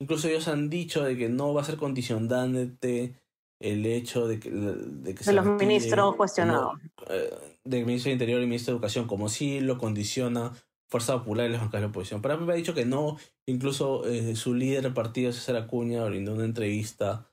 Incluso 0.00 0.28
ellos 0.28 0.48
han 0.48 0.70
dicho 0.70 1.02
de 1.02 1.16
que 1.16 1.28
no 1.28 1.54
va 1.54 1.62
a 1.62 1.64
ser 1.64 1.76
condicionante 1.76 3.14
el 3.60 3.86
hecho 3.86 4.28
de 4.28 4.38
que, 4.38 4.50
de, 4.50 5.14
que 5.14 5.24
de 5.24 5.32
los 5.32 5.46
ministros 5.46 6.14
cuestionados. 6.14 6.78
Eh, 7.10 7.30
del 7.64 7.84
ministro 7.84 8.10
de 8.10 8.14
Interior 8.14 8.40
y 8.40 8.46
ministro 8.46 8.72
de 8.72 8.76
Educación, 8.76 9.06
como 9.06 9.28
si 9.28 9.60
lo 9.60 9.78
condiciona 9.78 10.52
Fuerza 10.88 11.18
Popular 11.18 11.46
y 11.46 11.52
los 11.52 11.60
bancas 11.60 11.80
de 11.80 11.86
la 11.86 11.90
oposición. 11.90 12.22
Pero 12.22 12.38
me 12.38 12.52
ha 12.52 12.56
dicho 12.56 12.74
que 12.74 12.84
no. 12.84 13.18
Incluso 13.46 14.06
eh, 14.06 14.36
su 14.36 14.54
líder 14.54 14.82
del 14.82 14.94
partido, 14.94 15.32
César 15.32 15.56
Acuña, 15.56 16.04
brindó 16.04 16.34
una 16.34 16.44
entrevista 16.44 17.28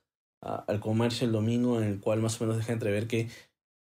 al 0.46 0.80
comercio 0.80 1.26
el 1.26 1.32
domingo 1.32 1.80
en 1.80 1.88
el 1.88 2.00
cual 2.00 2.20
más 2.20 2.40
o 2.40 2.44
menos 2.44 2.58
deja 2.58 2.72
entrever 2.72 3.06
que 3.06 3.28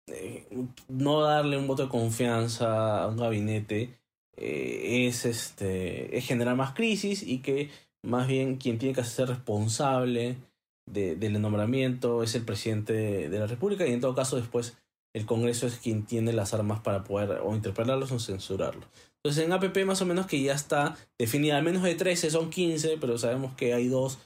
eh, 0.07 0.47
no 0.87 1.21
darle 1.21 1.57
un 1.57 1.67
voto 1.67 1.83
de 1.83 1.89
confianza 1.89 3.03
a 3.03 3.07
un 3.07 3.17
gabinete 3.17 3.97
eh, 4.37 5.07
es, 5.07 5.25
este, 5.25 6.17
es 6.17 6.25
generar 6.25 6.55
más 6.55 6.73
crisis 6.73 7.23
y 7.23 7.39
que 7.39 7.69
más 8.03 8.27
bien 8.27 8.57
quien 8.57 8.77
tiene 8.77 8.93
que 8.93 9.03
ser 9.03 9.29
responsable 9.29 10.37
de, 10.85 11.15
del 11.15 11.41
nombramiento 11.41 12.21
es 12.21 12.35
el 12.35 12.43
presidente 12.43 13.29
de 13.29 13.39
la 13.39 13.47
República 13.47 13.87
y 13.87 13.93
en 13.93 14.01
todo 14.01 14.13
caso 14.13 14.35
después 14.35 14.77
el 15.15 15.25
Congreso 15.25 15.65
es 15.65 15.77
quien 15.77 16.05
tiene 16.05 16.33
las 16.33 16.53
armas 16.53 16.81
para 16.81 17.03
poder 17.03 17.39
o 17.41 17.55
interpelarlos 17.55 18.11
o 18.11 18.19
censurarlos. 18.19 18.85
Entonces 19.23 19.45
en 19.45 19.53
APP 19.53 19.85
más 19.85 20.01
o 20.01 20.05
menos 20.05 20.27
que 20.27 20.41
ya 20.41 20.53
está 20.53 20.97
definida, 21.17 21.57
al 21.57 21.63
menos 21.63 21.83
de 21.83 21.95
13 21.95 22.29
son 22.29 22.49
15, 22.49 22.97
pero 22.99 23.17
sabemos 23.17 23.55
que 23.55 23.73
hay 23.73 23.87
dos 23.87 24.19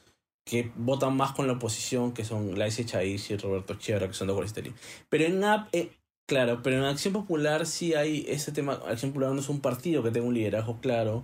que 0.46 0.72
votan 0.76 1.16
más 1.16 1.34
con 1.34 1.48
la 1.48 1.54
oposición, 1.54 2.14
que 2.14 2.26
son 2.26 2.58
Laisy 2.58 2.86
Chaiz 2.86 3.30
y 3.30 3.38
Roberto 3.38 3.76
Chiara, 3.76 4.08
que 4.08 4.14
son 4.14 4.28
de 4.28 4.34
Guaristerín. 4.34 4.74
Pero 5.10 5.26
en 5.26 5.44
AP, 5.44 5.70
eh, 5.74 5.92
claro, 6.26 6.62
pero 6.64 6.78
en 6.78 6.84
Acción 6.84 7.14
Popular 7.14 7.66
sí 7.66 7.94
hay 7.94 8.26
ese 8.28 8.52
tema. 8.52 8.74
Acción 8.88 9.12
Popular 9.12 9.32
no 9.32 9.40
es 9.40 9.50
un 9.50 9.62
partido 9.62 10.02
que 10.04 10.12
tenga 10.12 10.28
un 10.28 10.34
liderazgo 10.34 10.80
claro. 10.80 11.24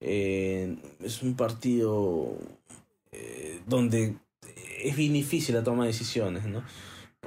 Eh, 0.00 0.76
es 1.00 1.22
un 1.22 1.34
partido 1.36 2.36
eh, 3.12 3.60
donde 3.66 4.16
es 4.82 4.96
bien 4.96 5.12
difícil 5.12 5.54
la 5.54 5.62
toma 5.62 5.84
de 5.84 5.92
decisiones, 5.92 6.44
¿no? 6.44 6.62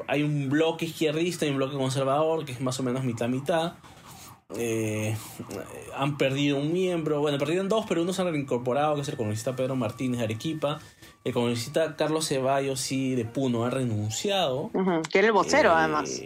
Hay 0.08 0.22
un 0.22 0.50
bloque 0.50 0.86
izquierdista 0.86 1.46
y 1.46 1.50
un 1.50 1.58
bloque 1.58 1.76
conservador 1.76 2.46
que 2.46 2.52
es 2.52 2.62
más 2.62 2.80
o 2.80 2.84
menos 2.84 3.04
mitad-mitad. 3.04 3.74
Han 5.96 6.18
perdido 6.18 6.58
un 6.58 6.72
miembro, 6.72 7.20
bueno, 7.20 7.38
perdieron 7.38 7.68
dos, 7.68 7.86
pero 7.88 8.02
uno 8.02 8.14
se 8.14 8.22
ha 8.22 8.26
reincorporado, 8.26 8.96
que 8.96 9.02
es 9.02 9.10
el 9.10 9.18
congresista 9.18 9.56
Pedro 9.56 9.76
Martínez 9.76 10.20
de 10.20 10.24
Arequipa, 10.24 10.80
el 11.24 11.34
congresista 11.34 11.98
Carlos 11.98 12.28
Ceballos 12.30 12.80
sí 12.80 13.16
de 13.16 13.26
Puno 13.26 13.66
ha 13.66 13.70
renunciado. 13.70 14.72
que 15.12 15.20
era 15.20 15.28
el 15.28 15.34
vocero, 15.34 15.72
eh, 15.72 15.74
además. 15.76 16.22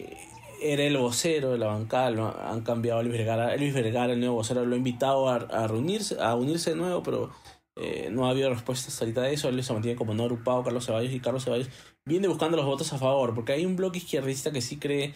Era 0.61 0.83
el 0.83 0.97
vocero 0.97 1.51
de 1.51 1.57
la 1.57 1.67
bancada, 1.67 2.35
han 2.47 2.61
cambiado 2.61 2.99
a 2.99 3.03
Luis 3.03 3.17
Vergara. 3.17 3.57
Luis 3.57 3.73
Vergara, 3.73 4.13
el 4.13 4.19
nuevo 4.19 4.35
vocero, 4.35 4.63
lo 4.63 4.75
ha 4.75 4.77
invitado 4.77 5.27
a, 5.27 5.39
reunirse, 5.67 6.17
a 6.21 6.35
unirse 6.35 6.69
de 6.69 6.75
nuevo, 6.75 7.01
pero 7.01 7.31
eh, 7.75 8.09
no 8.11 8.27
ha 8.27 8.29
habido 8.29 8.51
respuesta 8.51 8.91
ahorita 8.99 9.21
de 9.21 9.33
eso. 9.33 9.49
Él 9.49 9.63
se 9.63 9.73
mantiene 9.73 9.97
como 9.97 10.13
no 10.13 10.21
agrupado 10.21 10.63
Carlos 10.63 10.85
Ceballos 10.85 11.11
y 11.11 11.19
Carlos 11.19 11.45
Ceballos 11.45 11.69
viene 12.05 12.27
buscando 12.27 12.57
los 12.57 12.67
votos 12.67 12.93
a 12.93 12.99
favor, 12.99 13.33
porque 13.33 13.53
hay 13.53 13.65
un 13.65 13.75
bloque 13.75 13.97
izquierdista 13.97 14.51
que 14.51 14.61
sí 14.61 14.77
cree 14.77 15.15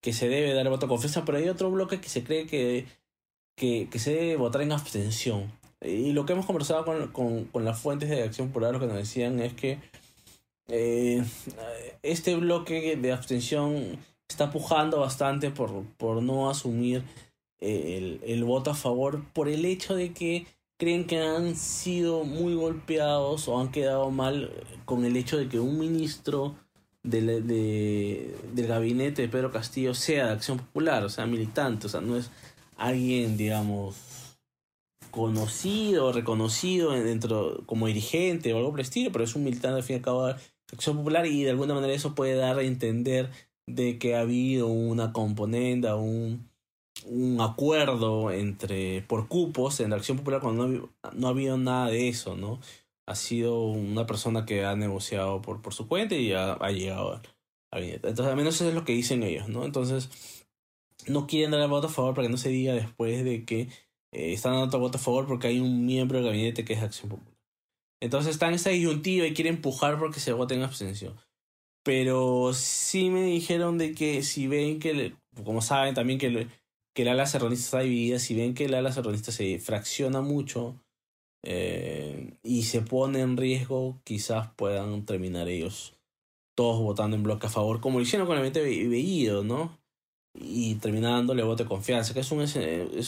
que 0.00 0.12
se 0.12 0.28
debe 0.28 0.54
dar 0.54 0.66
el 0.66 0.70
voto 0.70 0.86
de 0.86 0.90
confianza, 0.90 1.24
pero 1.24 1.38
hay 1.38 1.48
otro 1.48 1.70
bloque 1.70 2.00
que 2.00 2.08
se 2.08 2.22
cree 2.22 2.46
que, 2.46 2.86
que, 3.56 3.98
se 3.98 4.12
debe 4.12 4.36
votar 4.36 4.62
en 4.62 4.72
abstención. 4.72 5.52
Y 5.80 6.12
lo 6.12 6.26
que 6.26 6.32
hemos 6.32 6.46
conversado 6.46 6.84
con, 6.84 7.46
con, 7.46 7.64
las 7.64 7.80
fuentes 7.80 8.08
de 8.08 8.22
Acción 8.22 8.48
Popular, 8.48 8.72
lo 8.72 8.80
que 8.80 8.86
nos 8.86 8.96
decían 8.96 9.40
es 9.40 9.52
que 9.54 9.78
eh, 10.68 11.24
este 12.02 12.36
bloque 12.36 12.96
de 12.96 13.12
abstención 13.12 13.98
está 14.28 14.50
pujando 14.50 15.00
bastante 15.00 15.50
por, 15.50 15.84
por 15.96 16.22
no 16.22 16.50
asumir 16.50 17.04
el, 17.60 18.20
el, 18.24 18.44
voto 18.44 18.70
a 18.70 18.74
favor 18.74 19.24
por 19.32 19.48
el 19.48 19.64
hecho 19.64 19.94
de 19.94 20.12
que 20.12 20.46
creen 20.76 21.06
que 21.06 21.20
han 21.20 21.56
sido 21.56 22.24
muy 22.24 22.54
golpeados 22.54 23.48
o 23.48 23.58
han 23.58 23.70
quedado 23.70 24.10
mal 24.10 24.50
con 24.84 25.04
el 25.04 25.16
hecho 25.16 25.38
de 25.38 25.48
que 25.48 25.60
un 25.60 25.78
ministro 25.78 26.56
de, 27.06 27.40
de, 27.40 28.36
del 28.52 28.66
gabinete 28.66 29.22
de 29.22 29.28
Pedro 29.28 29.50
Castillo 29.50 29.94
sea 29.94 30.26
de 30.26 30.32
Acción 30.32 30.58
Popular, 30.58 31.04
o 31.04 31.08
sea, 31.08 31.26
militante, 31.26 31.86
o 31.86 31.90
sea, 31.90 32.00
no 32.00 32.16
es 32.16 32.30
alguien, 32.76 33.36
digamos, 33.36 33.96
conocido, 35.10 36.12
reconocido 36.12 36.90
dentro 36.90 37.62
como 37.66 37.86
dirigente 37.86 38.52
o 38.52 38.58
algo 38.58 38.72
por 38.72 38.80
el 38.80 39.10
pero 39.12 39.24
es 39.24 39.34
un 39.34 39.44
militante 39.44 39.78
al 39.78 39.82
fin 39.82 39.94
y 39.94 39.98
al 39.98 40.04
cabo 40.04 40.26
de 40.26 40.34
Acción 40.72 40.96
Popular 40.96 41.26
y 41.26 41.44
de 41.44 41.50
alguna 41.50 41.74
manera 41.74 41.94
eso 41.94 42.14
puede 42.14 42.34
dar 42.34 42.58
a 42.58 42.62
entender 42.62 43.30
de 43.66 43.98
que 43.98 44.16
ha 44.16 44.20
habido 44.20 44.66
una 44.66 45.12
componente, 45.12 45.92
un, 45.92 46.48
un 47.06 47.40
acuerdo 47.40 48.30
entre 48.30 49.02
por 49.02 49.28
cupos 49.28 49.80
en 49.80 49.90
la 49.90 49.96
Acción 49.96 50.18
Popular 50.18 50.40
cuando 50.40 50.68
no, 50.68 50.90
no 51.14 51.26
ha 51.28 51.30
habido 51.30 51.56
nada 51.56 51.88
de 51.88 52.08
eso, 52.08 52.36
¿no? 52.36 52.60
Ha 53.06 53.14
sido 53.14 53.62
una 53.68 54.06
persona 54.06 54.44
que 54.44 54.64
ha 54.64 54.74
negociado 54.76 55.40
por, 55.42 55.62
por 55.62 55.74
su 55.74 55.88
cuenta 55.88 56.16
y 56.16 56.32
ha, 56.32 56.54
ha 56.54 56.70
llegado 56.70 57.14
a 57.70 57.78
Entonces, 57.78 58.26
al 58.26 58.36
menos 58.36 58.56
eso 58.56 58.68
es 58.68 58.74
lo 58.74 58.84
que 58.84 58.92
dicen 58.92 59.22
ellos, 59.22 59.48
¿no? 59.48 59.64
Entonces, 59.64 60.10
no 61.06 61.26
quieren 61.26 61.52
dar 61.52 61.60
el 61.60 61.68
voto 61.68 61.86
a 61.86 61.90
favor 61.90 62.14
para 62.14 62.26
que 62.26 62.32
no 62.32 62.38
se 62.38 62.48
diga 62.48 62.74
después 62.74 63.24
de 63.24 63.44
que 63.44 63.68
eh, 64.12 64.32
están 64.32 64.52
dando 64.52 64.66
otro 64.66 64.80
voto 64.80 64.98
a 64.98 65.00
favor 65.00 65.26
porque 65.26 65.48
hay 65.48 65.60
un 65.60 65.86
miembro 65.86 66.18
del 66.18 66.26
gabinete 66.26 66.64
que 66.64 66.72
es 66.72 66.82
Acción 66.82 67.10
Popular. 67.10 67.36
Entonces 68.00 68.32
están 68.32 68.50
en 68.50 68.56
esa 68.56 68.70
disyuntiva 68.70 69.26
y 69.26 69.34
quieren 69.34 69.56
empujar 69.56 69.98
porque 69.98 70.20
se 70.20 70.32
vote 70.32 70.54
en 70.54 70.62
abstención. 70.62 71.16
Pero 71.82 72.52
sí 72.52 73.10
me 73.10 73.22
dijeron 73.22 73.78
de 73.78 73.94
que 73.94 74.22
si 74.22 74.48
ven 74.48 74.80
que, 74.80 75.14
como 75.44 75.62
saben 75.62 75.94
también 75.94 76.18
que, 76.18 76.48
que 76.94 77.02
el 77.02 77.08
ala 77.08 77.26
serronista 77.26 77.64
está 77.64 77.80
dividida, 77.80 78.18
si 78.18 78.34
ven 78.34 78.54
que 78.54 78.64
el 78.64 78.74
ala 78.74 78.92
serronista 78.92 79.32
se 79.32 79.58
fracciona 79.58 80.20
mucho 80.20 80.80
eh, 81.48 82.34
y 82.42 82.64
se 82.64 82.82
pone 82.82 83.20
en 83.20 83.36
riesgo, 83.36 84.00
quizás 84.04 84.48
puedan 84.56 85.06
terminar 85.06 85.48
ellos 85.48 85.94
todos 86.56 86.80
votando 86.82 87.16
en 87.16 87.22
bloque 87.22 87.46
a 87.46 87.50
favor, 87.50 87.80
como 87.80 87.98
lo 87.98 88.02
hicieron 88.02 88.26
con 88.26 88.36
el 88.36 88.42
20 88.42 88.62
Bellido, 88.88 89.44
¿no? 89.44 89.78
y 90.38 90.74
termina 90.76 91.10
dándole 91.10 91.42
voto 91.42 91.62
de 91.62 91.68
confianza, 91.68 92.12
que 92.12 92.20
es, 92.20 92.30
un, 92.30 92.40
es 92.42 92.54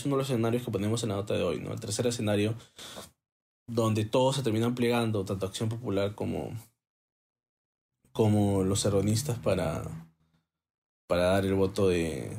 uno 0.05 0.17
de 0.17 0.23
los 0.23 0.31
escenarios 0.31 0.65
que 0.65 0.71
ponemos 0.71 1.03
en 1.03 1.11
la 1.11 1.17
nota 1.17 1.35
de 1.35 1.43
hoy, 1.43 1.61
¿no? 1.61 1.73
El 1.73 1.81
tercer 1.81 2.07
escenario, 2.07 2.55
donde 3.67 4.05
todos 4.05 4.37
se 4.37 4.43
terminan 4.43 4.75
plegando, 4.75 5.25
tanto 5.25 5.47
Acción 5.47 5.69
Popular 5.69 6.15
como, 6.15 6.53
como 8.13 8.65
los 8.65 8.85
erronistas 8.85 9.39
para, 9.39 9.83
para 11.07 11.25
dar 11.25 11.45
el 11.45 11.55
voto 11.55 11.89
de, 11.89 12.37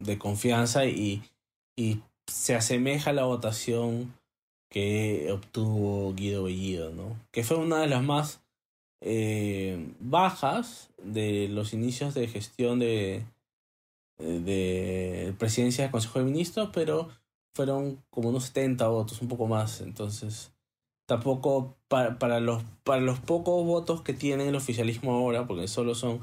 de 0.00 0.18
confianza 0.18 0.86
y, 0.86 1.22
y 1.76 2.00
se 2.26 2.54
asemeja 2.54 3.10
a 3.10 3.14
la 3.14 3.24
votación 3.24 4.14
que 4.68 5.30
obtuvo 5.32 6.12
Guido 6.14 6.44
Bellido, 6.44 6.90
¿no? 6.90 7.16
Que 7.30 7.44
fue 7.44 7.56
una 7.56 7.80
de 7.80 7.86
las 7.88 8.02
más 8.02 8.42
eh, 9.00 9.92
bajas 10.00 10.90
de 11.02 11.48
los 11.48 11.72
inicios 11.72 12.14
de 12.14 12.28
gestión 12.28 12.78
de, 12.78 13.24
de 14.18 15.34
presidencia 15.38 15.84
del 15.84 15.92
Consejo 15.92 16.18
de 16.18 16.24
Ministros, 16.26 16.70
pero 16.72 17.08
fueron 17.54 18.02
como 18.10 18.28
unos 18.28 18.44
70 18.44 18.86
votos, 18.88 19.22
un 19.22 19.28
poco 19.28 19.46
más. 19.46 19.80
Entonces, 19.80 20.52
tampoco 21.06 21.76
para, 21.88 22.18
para, 22.18 22.40
los, 22.40 22.62
para 22.84 23.00
los 23.00 23.18
pocos 23.18 23.64
votos 23.64 24.02
que 24.02 24.14
tiene 24.14 24.48
el 24.48 24.54
oficialismo 24.54 25.14
ahora, 25.14 25.46
porque 25.46 25.68
solo 25.68 25.94
son 25.94 26.20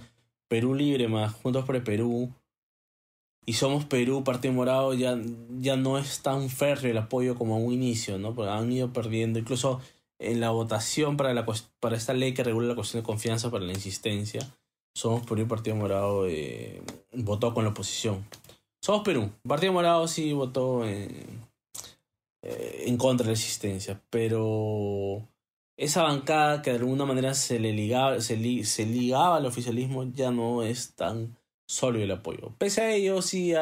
Perú 0.48 0.76
Libre 0.76 1.08
más 1.08 1.34
Juntos 1.34 1.66
por 1.66 1.76
el 1.76 1.84
Perú, 1.84 2.32
y 3.46 3.54
Somos 3.54 3.86
Perú, 3.86 4.24
Partido 4.24 4.54
Morado, 4.54 4.94
ya, 4.94 5.18
ya 5.60 5.78
no 5.78 5.98
es 5.98 6.22
tan 6.22 6.50
férreo 6.50 6.92
el 6.92 6.98
apoyo 6.98 7.36
como 7.36 7.56
a 7.56 7.60
un 7.60 7.74
inicio, 7.74 8.18
¿no? 8.18 8.34
Porque 8.34 8.52
han 8.52 8.72
ido 8.72 8.92
perdiendo, 8.92 9.40
incluso 9.40 9.82
en 10.20 10.40
la 10.40 10.50
votación 10.50 11.18
para, 11.18 11.34
la, 11.34 11.46
para 11.80 11.98
esta 11.98 12.14
ley 12.14 12.34
que 12.34 12.44
regula 12.44 12.68
la 12.68 12.76
cuestión 12.76 13.04
de 13.04 13.06
confianza 13.06 13.52
para 13.52 13.66
la 13.66 13.74
insistencia 13.74 14.48
somos 14.96 15.26
Perú 15.26 15.42
y 15.42 15.46
Partido 15.46 15.76
Morado 15.76 16.26
eh, 16.28 16.82
votó 17.14 17.54
con 17.54 17.66
la 17.66 17.72
oposición. 17.72 18.26
Somos 18.82 19.04
Perú. 19.04 19.30
Partido 19.46 19.74
Morado 19.74 20.08
sí 20.08 20.32
votó 20.32 20.86
en, 20.86 21.42
eh, 22.44 22.84
en 22.88 22.98
contra 22.98 23.26
de 23.26 23.32
la 23.32 23.34
existencia, 23.34 24.02
pero 24.10 25.28
esa 25.78 26.04
bancada 26.04 26.62
que 26.62 26.72
de 26.72 26.78
alguna 26.78 27.06
manera 27.06 27.34
se 27.34 27.60
le 27.60 27.74
ligaba, 27.74 28.22
se, 28.22 28.64
se 28.64 28.86
ligaba 28.86 29.38
al 29.38 29.46
oficialismo 29.46 30.06
ya 30.06 30.32
no 30.32 30.64
es 30.64 30.96
tan 30.96 31.36
sólido 31.68 32.06
el 32.06 32.12
apoyo. 32.12 32.54
Pese 32.58 32.82
a 32.82 32.94
ello, 32.94 33.22
sí 33.22 33.54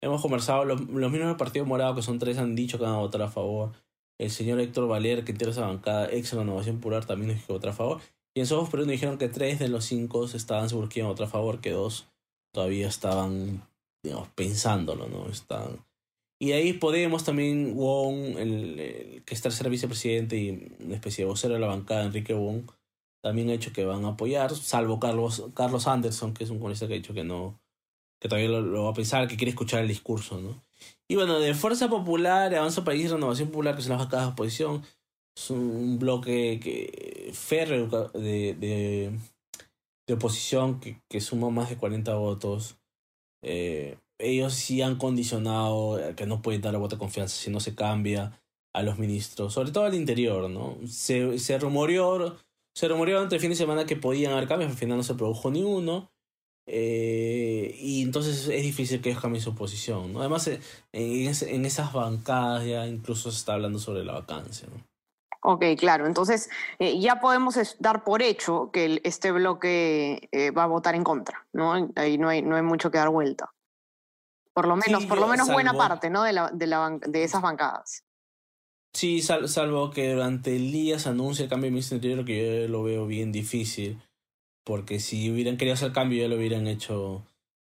hemos 0.00 0.22
conversado, 0.22 0.64
los, 0.64 0.80
los 0.80 1.10
mismos 1.10 1.28
del 1.28 1.36
Partido 1.36 1.64
Morado, 1.64 1.94
que 1.94 2.02
son 2.02 2.18
tres, 2.18 2.38
han 2.38 2.54
dicho 2.54 2.78
que 2.78 2.84
van 2.84 2.94
a 2.94 2.98
votar 2.98 3.22
a 3.22 3.30
favor. 3.30 3.72
El 4.18 4.30
señor 4.30 4.60
Héctor 4.60 4.86
Valer, 4.86 5.24
que 5.24 5.32
tiene 5.32 5.52
esa 5.52 5.66
bancada, 5.66 6.08
ex 6.10 6.32
Renovación 6.32 6.76
Popular, 6.76 7.04
también 7.04 7.34
dijo 7.34 7.46
que 7.46 7.52
votar 7.54 7.70
a 7.70 7.74
favor. 7.74 8.00
Y 8.36 8.40
en 8.40 8.46
Somos 8.46 8.68
Perú 8.68 8.84
dijeron 8.84 9.18
que 9.18 9.28
tres 9.28 9.58
de 9.58 9.68
los 9.68 9.84
cinco 9.84 10.24
estaban 10.24 10.68
seguros 10.68 10.90
que 10.90 11.00
iban 11.00 11.08
a 11.08 11.12
votar 11.12 11.26
a 11.26 11.30
favor, 11.30 11.60
que 11.60 11.70
dos 11.70 12.06
todavía 12.52 12.88
estaban, 12.88 13.66
pensándolo, 14.34 15.08
¿no? 15.08 15.28
Están... 15.28 15.84
Y 16.40 16.52
ahí 16.52 16.74
Podemos 16.74 17.24
también, 17.24 17.74
Wong, 17.76 18.36
el, 18.36 19.22
que 19.24 19.34
es 19.34 19.40
tercer 19.40 19.70
vicepresidente 19.70 20.36
y 20.36 20.76
una 20.80 20.96
especie 20.96 21.24
de 21.24 21.30
vocero 21.30 21.54
de 21.54 21.60
la 21.60 21.68
bancada, 21.68 22.04
Enrique 22.04 22.34
Wong, 22.34 22.70
también 23.24 23.48
ha 23.48 23.52
dicho 23.52 23.72
que 23.72 23.86
van 23.86 24.04
a 24.04 24.08
apoyar, 24.08 24.54
salvo 24.54 25.00
Carlos, 25.00 25.44
Carlos 25.54 25.86
Anderson, 25.86 26.34
que 26.34 26.44
es 26.44 26.50
un 26.50 26.58
comunista 26.58 26.86
que 26.86 26.92
ha 26.92 26.96
dicho 26.98 27.14
que 27.14 27.24
no, 27.24 27.58
que 28.20 28.28
todavía 28.28 28.50
lo, 28.50 28.84
va 28.84 28.90
a 28.90 28.94
pensar, 28.94 29.26
que 29.26 29.38
quiere 29.38 29.48
escuchar 29.48 29.80
el 29.80 29.88
discurso, 29.88 30.38
¿no? 30.38 30.62
Y 31.08 31.14
bueno, 31.14 31.40
de 31.40 31.54
Fuerza 31.54 31.88
Popular, 31.88 32.54
Avanza 32.54 32.84
País, 32.84 33.10
Renovación 33.10 33.48
Popular, 33.48 33.74
que 33.74 33.80
son 33.80 33.92
las 33.92 34.00
bancadas 34.00 34.26
de 34.26 34.32
oposición, 34.32 34.82
es 35.34 35.48
un 35.48 35.98
bloque 35.98 36.60
que 36.62 37.30
férreo 37.32 38.10
de, 38.12 38.52
de, 38.52 39.18
de 40.06 40.14
oposición 40.14 40.78
que, 40.78 41.00
que, 41.08 41.22
suma 41.22 41.48
más 41.48 41.70
de 41.70 41.78
40 41.78 42.14
votos. 42.16 42.76
Eh, 43.42 43.96
ellos 44.18 44.52
sí 44.52 44.82
han 44.82 44.96
condicionado 44.96 45.98
que 46.14 46.26
no 46.26 46.42
pueden 46.42 46.60
dar 46.60 46.76
voto 46.76 46.96
de 46.96 47.00
confianza 47.00 47.34
si 47.36 47.50
no 47.50 47.58
se 47.58 47.74
cambia 47.74 48.38
a 48.74 48.82
los 48.82 48.98
ministros, 48.98 49.54
sobre 49.54 49.70
todo 49.70 49.84
al 49.84 49.94
interior, 49.94 50.50
¿no? 50.50 50.76
Se, 50.86 51.38
se 51.38 51.58
rumoreó, 51.58 52.36
se 52.74 52.88
rumoreó 52.88 53.20
antes 53.20 53.34
el 53.34 53.40
fin 53.40 53.50
de 53.50 53.56
semana 53.56 53.86
que 53.86 53.96
podían 53.96 54.32
haber 54.32 54.48
cambios, 54.48 54.70
al 54.70 54.76
final 54.76 54.96
no 54.96 55.02
se 55.02 55.14
produjo 55.14 55.50
ni 55.50 55.62
uno. 55.62 56.10
Eh, 56.66 57.76
y 57.78 58.02
entonces 58.02 58.48
es 58.48 58.62
difícil 58.62 59.02
que 59.02 59.10
ellos 59.10 59.20
cambien 59.20 59.42
su 59.42 59.54
posición, 59.54 60.12
¿no? 60.12 60.20
Además, 60.20 60.48
en, 60.48 60.60
en 60.92 61.64
esas 61.66 61.92
bancadas 61.92 62.64
ya 62.64 62.86
incluso 62.86 63.30
se 63.30 63.36
está 63.38 63.52
hablando 63.52 63.78
sobre 63.78 64.02
la 64.02 64.14
vacancia, 64.14 64.66
¿no? 64.68 64.82
Ok, 65.46 65.62
claro. 65.78 66.06
Entonces, 66.06 66.48
eh, 66.78 66.98
ya 66.98 67.20
podemos 67.20 67.58
dar 67.78 68.02
por 68.02 68.22
hecho 68.22 68.70
que 68.72 68.86
el, 68.86 69.00
este 69.04 69.30
bloque 69.30 70.30
eh, 70.32 70.50
va 70.52 70.62
a 70.62 70.66
votar 70.66 70.94
en 70.94 71.04
contra, 71.04 71.46
¿no? 71.52 71.74
Ahí 71.96 72.16
no 72.16 72.30
hay, 72.30 72.40
no 72.40 72.56
hay 72.56 72.62
mucho 72.62 72.90
que 72.90 72.96
dar 72.96 73.10
vuelta. 73.10 73.52
Por 74.54 74.66
lo 74.66 74.76
menos, 74.76 75.02
Sí, 75.02 75.06
por 75.06 75.18
lo 75.18 75.26
menos 75.26 75.50
buena 75.50 75.74
parte, 75.74 76.08
¿no? 76.08 76.22
De, 76.22 76.32
la, 76.32 76.50
de, 76.50 76.66
la 76.66 76.98
de 76.98 77.24
esas 77.24 77.42
bancadas. 77.42 78.03
Sí, 78.94 79.22
sal- 79.22 79.48
salvo 79.48 79.90
que 79.90 80.12
durante 80.12 80.54
el 80.54 80.70
día 80.70 80.98
se 80.98 81.08
anuncie 81.08 81.44
el 81.44 81.50
cambio 81.50 81.66
de 81.66 81.72
ministro 81.72 81.96
Interior, 81.96 82.24
que 82.24 82.62
yo 82.62 82.68
lo 82.68 82.82
veo 82.84 83.06
bien 83.06 83.32
difícil, 83.32 83.98
porque 84.64 85.00
si 85.00 85.30
hubieran 85.30 85.56
querido 85.56 85.74
hacer 85.74 85.92
cambio 85.92 86.22
ya 86.22 86.28
lo 86.28 86.36
hubieran 86.36 86.68
hecho 86.68 87.22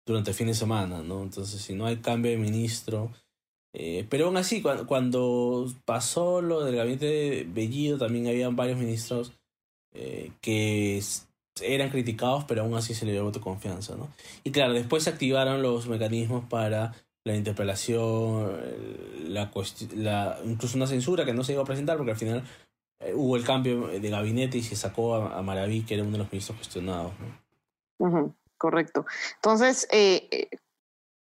durante 0.07 0.31
el 0.31 0.35
fin 0.35 0.47
de 0.47 0.55
semana, 0.55 1.03
¿no? 1.03 1.21
Entonces, 1.21 1.61
si 1.61 1.75
no 1.75 1.85
hay 1.85 1.97
cambio 1.97 2.31
de 2.31 2.37
ministro... 2.37 3.11
eh, 3.75 4.07
pero 4.09 4.25
aún 4.25 4.37
así, 4.37 4.61
cuando, 4.63 4.87
cuando 4.87 5.71
pasó 5.85 6.41
lo 6.41 6.63
del 6.65 6.75
gabinete 6.77 7.05
de 7.05 7.43
Bellido, 7.47 7.99
también 7.99 8.27
habían 8.27 8.55
varios 8.55 8.79
ministros 8.79 9.33
eh, 9.93 10.31
que 10.41 11.01
eran 11.61 11.89
criticados, 11.91 12.45
pero 12.45 12.63
aún 12.63 12.73
así 12.73 12.95
se 12.95 13.05
le 13.05 13.11
dio 13.11 13.23
voto 13.23 13.39
confianza, 13.41 13.95
¿no? 13.95 14.09
Y 14.43 14.51
claro, 14.51 14.73
después 14.73 15.03
se 15.03 15.11
activaron 15.11 15.61
los 15.61 15.87
mecanismos 15.87 16.45
para 16.49 16.95
la 17.29 17.37
interpelación, 17.37 18.59
el- 18.63 19.33
la, 19.33 19.51
la 19.95 20.39
incluso 20.43 20.77
una 20.77 20.87
censura 20.87 21.25
que 21.25 21.33
no 21.33 21.43
se 21.43 21.53
iba 21.53 21.61
a 21.61 21.65
presentar 21.65 21.97
porque 21.97 22.11
al 22.11 22.17
final 22.17 22.43
eh, 22.99 23.13
hubo 23.13 23.35
el 23.35 23.45
cambio 23.45 23.87
de 23.87 24.09
gabinete 24.09 24.57
y 24.57 24.63
se 24.63 24.75
sacó 24.75 25.15
a, 25.15 25.41
Maraví, 25.41 25.83
que 25.83 25.93
era 25.95 26.03
uno 26.03 26.13
de 26.13 26.17
los 26.19 26.31
ministros 26.31 26.57
cuestionados. 26.57 27.13
correcto. 28.57 29.05
Entonces, 29.35 29.87
eh, 29.91 30.27
eh, 30.31 30.49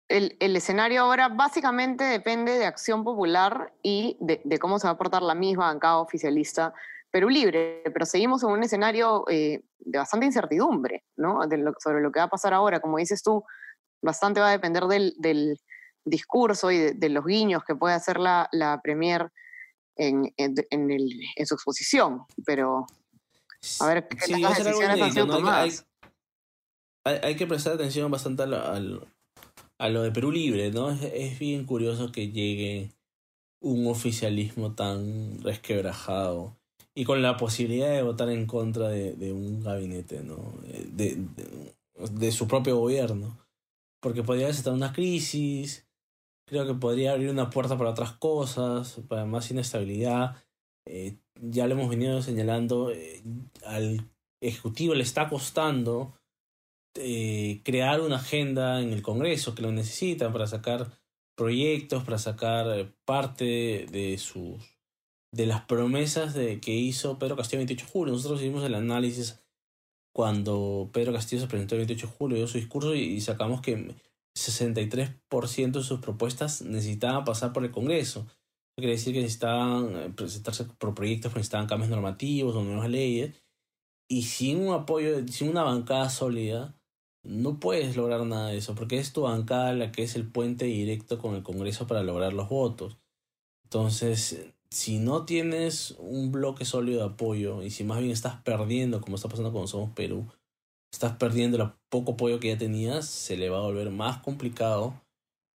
el, 0.07 0.37
el 0.39 0.55
escenario 0.55 1.01
ahora 1.01 1.27
básicamente 1.27 2.03
depende 2.05 2.53
de 2.53 2.65
Acción 2.65 3.03
Popular 3.03 3.73
y 3.83 4.17
de, 4.21 4.59
cómo 4.59 4.79
se 4.79 4.87
va 4.87 4.91
a 4.91 4.97
portar 4.97 5.21
la 5.21 5.35
misma 5.35 5.65
bancada 5.65 5.97
oficialista 5.97 6.73
Perú 7.11 7.29
Libre, 7.29 7.83
pero 7.93 8.05
seguimos 8.05 8.43
en 8.43 8.49
un 8.49 8.63
escenario 8.63 9.25
de 9.27 9.61
bastante 9.97 10.25
incertidumbre, 10.25 11.03
¿no? 11.17 11.39
Sobre 11.79 12.01
lo 12.01 12.11
que 12.11 12.19
va 12.19 12.25
a 12.25 12.29
pasar 12.29 12.53
ahora. 12.53 12.79
Como 12.79 12.97
dices 12.97 13.21
tú, 13.23 13.43
bastante 14.01 14.39
va 14.39 14.49
a 14.49 14.51
depender 14.51 14.83
del 14.85 15.59
discurso 16.09 16.71
y 16.71 16.77
de, 16.77 16.93
de 16.93 17.09
los 17.09 17.25
guiños 17.25 17.63
que 17.65 17.75
puede 17.75 17.93
hacer 17.95 18.17
la, 18.19 18.47
la 18.51 18.79
Premier 18.81 19.31
en, 19.95 20.33
en, 20.37 20.55
en 20.69 20.91
el- 20.91 21.21
en 21.35 21.45
su 21.45 21.55
exposición, 21.55 22.23
pero 22.45 22.85
a 23.79 23.87
ver 23.87 24.07
qué 24.07 24.17
Sí. 24.25 24.33
Hay- 24.33 25.37
tomadas. 25.37 25.85
Hay, 27.03 27.13
hay- 27.15 27.19
hay 27.23 27.35
que 27.35 27.47
prestar 27.47 27.73
atención 27.73 28.11
bastante 28.11 28.43
a 28.43 28.45
lo, 28.45 28.57
al- 28.65 29.07
a 29.79 29.89
lo 29.89 30.01
de 30.03 30.11
Perú 30.11 30.31
Libre, 30.31 30.71
¿no? 30.71 30.91
Es, 30.91 31.01
es 31.03 31.39
bien 31.39 31.65
curioso 31.65 32.11
que 32.11 32.31
llegue 32.31 32.91
un 33.59 33.87
oficialismo 33.87 34.75
tan 34.75 35.41
resquebrajado 35.41 36.55
y 36.93 37.05
con 37.05 37.21
la 37.21 37.37
posibilidad 37.37 37.89
de 37.89 38.03
votar 38.03 38.29
en 38.29 38.45
contra 38.45 38.89
de, 38.89 39.13
de 39.13 39.31
un 39.33 39.63
gabinete, 39.63 40.21
¿no? 40.23 40.53
De, 40.61 41.15
de, 41.15 41.75
de 42.11 42.31
su 42.31 42.47
propio 42.47 42.77
gobierno. 42.77 43.37
Porque 43.99 44.21
podría 44.23 44.49
estar 44.49 44.73
una 44.73 44.93
crisis, 44.93 45.86
creo 46.47 46.65
que 46.65 46.73
podría 46.73 47.11
abrir 47.11 47.29
una 47.29 47.49
puerta 47.49 47.77
para 47.77 47.91
otras 47.91 48.13
cosas, 48.13 49.01
para 49.07 49.25
más 49.25 49.51
inestabilidad. 49.51 50.43
Eh, 50.85 51.17
ya 51.41 51.67
lo 51.67 51.73
hemos 51.73 51.89
venido 51.89 52.21
señalando, 52.21 52.91
eh, 52.91 53.21
al 53.65 54.09
Ejecutivo 54.39 54.93
le 54.93 55.03
está 55.03 55.29
costando 55.29 56.13
eh, 56.95 57.61
crear 57.63 58.01
una 58.01 58.17
agenda 58.17 58.81
en 58.81 58.93
el 58.93 59.01
Congreso 59.01 59.55
que 59.55 59.61
lo 59.61 59.71
necesitan 59.71 60.31
para 60.31 60.47
sacar 60.47 60.91
proyectos, 61.35 62.03
para 62.03 62.17
sacar 62.17 62.67
eh, 62.77 62.91
parte 63.05 63.87
de 63.91 64.17
sus 64.17 64.77
de 65.31 65.45
las 65.45 65.61
promesas 65.65 66.33
de, 66.33 66.59
que 66.59 66.73
hizo 66.73 67.19
Pedro 67.19 67.35
Castillo 67.35 67.61
el 67.61 67.67
28 67.67 67.85
de 67.85 67.91
julio. 67.91 68.13
Nosotros 68.13 68.41
hicimos 68.41 68.63
el 68.63 68.75
análisis 68.75 69.39
cuando 70.13 70.89
Pedro 70.93 71.13
Castillo 71.13 71.41
se 71.41 71.47
presentó 71.47 71.75
el 71.75 71.81
28 71.81 72.07
de 72.07 72.13
julio, 72.13 72.37
dio 72.37 72.47
su 72.47 72.57
discurso 72.57 72.95
y 72.95 73.19
sacamos 73.21 73.61
que 73.61 73.93
63% 74.37 75.71
de 75.71 75.83
sus 75.83 75.99
propuestas 75.99 76.61
necesitaban 76.61 77.25
pasar 77.25 77.53
por 77.53 77.65
el 77.65 77.71
Congreso. 77.71 78.21
Eso 78.21 78.75
quiere 78.77 78.93
decir 78.93 79.13
que 79.13 79.21
necesitaban 79.21 79.95
eh, 79.95 80.09
presentarse 80.15 80.65
por 80.65 80.93
proyectos, 80.93 81.33
necesitaban 81.33 81.67
cambios 81.67 81.89
normativos 81.89 82.55
o 82.55 82.63
nuevas 82.63 82.89
leyes. 82.89 83.35
Y 84.07 84.23
sin 84.23 84.61
un 84.61 84.73
apoyo, 84.73 85.27
sin 85.27 85.49
una 85.49 85.63
bancada 85.63 86.09
sólida, 86.09 86.77
no 87.23 87.59
puedes 87.59 87.97
lograr 87.97 88.25
nada 88.25 88.49
de 88.49 88.57
eso, 88.57 88.75
porque 88.75 88.97
es 88.97 89.11
tu 89.11 89.23
bancada 89.23 89.73
la 89.73 89.91
que 89.91 90.03
es 90.03 90.15
el 90.15 90.31
puente 90.31 90.65
directo 90.65 91.17
con 91.17 91.35
el 91.35 91.43
Congreso 91.43 91.87
para 91.87 92.03
lograr 92.03 92.33
los 92.33 92.47
votos. 92.47 92.97
Entonces, 93.65 94.53
si 94.69 94.99
no 94.99 95.25
tienes 95.25 95.95
un 95.99 96.31
bloque 96.31 96.63
sólido 96.63 96.99
de 96.99 97.13
apoyo 97.13 97.63
y 97.63 97.69
si 97.69 97.83
más 97.83 97.99
bien 97.99 98.11
estás 98.11 98.41
perdiendo, 98.43 99.01
como 99.01 99.15
está 99.15 99.27
pasando 99.27 99.51
con 99.51 99.67
Somos 99.67 99.91
Perú, 99.91 100.27
estás 100.91 101.13
perdiendo 101.13 101.61
el 101.61 101.71
poco 101.89 102.13
apoyo 102.13 102.39
que 102.39 102.49
ya 102.49 102.57
tenías, 102.57 103.05
se 103.07 103.37
le 103.37 103.49
va 103.49 103.57
a 103.57 103.61
volver 103.61 103.89
más 103.89 104.17
complicado 104.19 105.01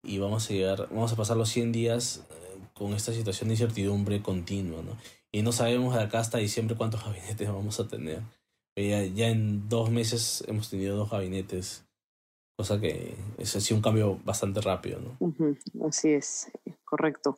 y 0.04 0.18
vamos 0.18 0.50
a 0.50 0.54
llegar, 0.54 0.88
vamos 0.90 1.12
a 1.12 1.16
pasar 1.16 1.38
los 1.38 1.50
100 1.50 1.72
días 1.72 2.26
eh, 2.30 2.58
con 2.74 2.94
esta 2.94 3.14
situación 3.14 3.50
de 3.50 3.56
incertidumbre 3.56 4.22
continua, 4.22 4.82
¿no? 4.82 4.98
Y 5.32 5.42
no 5.42 5.52
sabemos 5.52 5.94
de 5.96 6.02
acá 6.02 6.20
hasta 6.20 6.38
diciembre 6.38 6.76
cuántos 6.76 7.04
gabinetes 7.06 7.48
vamos 7.48 7.80
a 7.80 7.88
tener. 7.88 8.22
Eh, 8.76 8.90
Ya, 8.90 9.04
ya 9.04 9.28
en 9.30 9.68
dos 9.70 9.90
meses 9.90 10.44
hemos 10.48 10.70
tenido 10.70 10.96
dos 10.96 11.10
gabinetes, 11.10 11.86
cosa 12.60 12.78
que 12.78 13.16
es 13.38 13.56
así 13.56 13.74
un 13.74 13.82
cambio 13.82 14.20
bastante 14.26 14.60
rápido, 14.60 15.00
¿no? 15.00 15.16
Ujú, 15.26 15.56
Así 15.88 16.12
es, 16.12 16.52
correcto. 16.84 17.38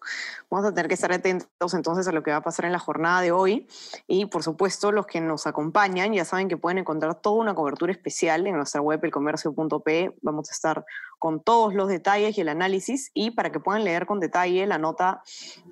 Vamos 0.50 0.66
a 0.66 0.74
tener 0.74 0.88
que 0.88 0.96
estar 0.96 1.12
atentos 1.14 1.76
entonces 1.76 2.08
a 2.08 2.12
lo 2.12 2.24
que 2.24 2.32
va 2.32 2.38
a 2.38 2.42
pasar 2.42 2.66
en 2.66 2.72
la 2.72 2.80
jornada 2.80 3.22
de 3.22 3.32
hoy 3.32 3.68
y 4.08 4.26
por 4.26 4.42
supuesto 4.42 4.92
los 4.92 5.06
que 5.06 5.22
nos 5.22 5.46
acompañan 5.46 6.12
ya 6.12 6.26
saben 6.26 6.48
que 6.48 6.58
pueden 6.58 6.80
encontrar 6.80 7.22
toda 7.22 7.36
una 7.40 7.54
cobertura 7.54 7.92
especial 7.92 8.48
en 8.48 8.56
nuestra 8.56 8.82
web 8.82 9.00
elcomercio.pe. 9.04 10.16
Vamos 10.24 10.50
a 10.50 10.54
estar 10.54 10.86
con 11.20 11.40
todos 11.44 11.76
los 11.76 11.88
detalles 11.88 12.36
y 12.40 12.42
el 12.42 12.50
análisis 12.50 13.12
y 13.14 13.30
para 13.30 13.52
que 13.52 13.60
puedan 13.60 13.84
leer 13.84 14.08
con 14.08 14.20
detalle 14.20 14.66
la 14.66 14.80
nota 14.80 15.22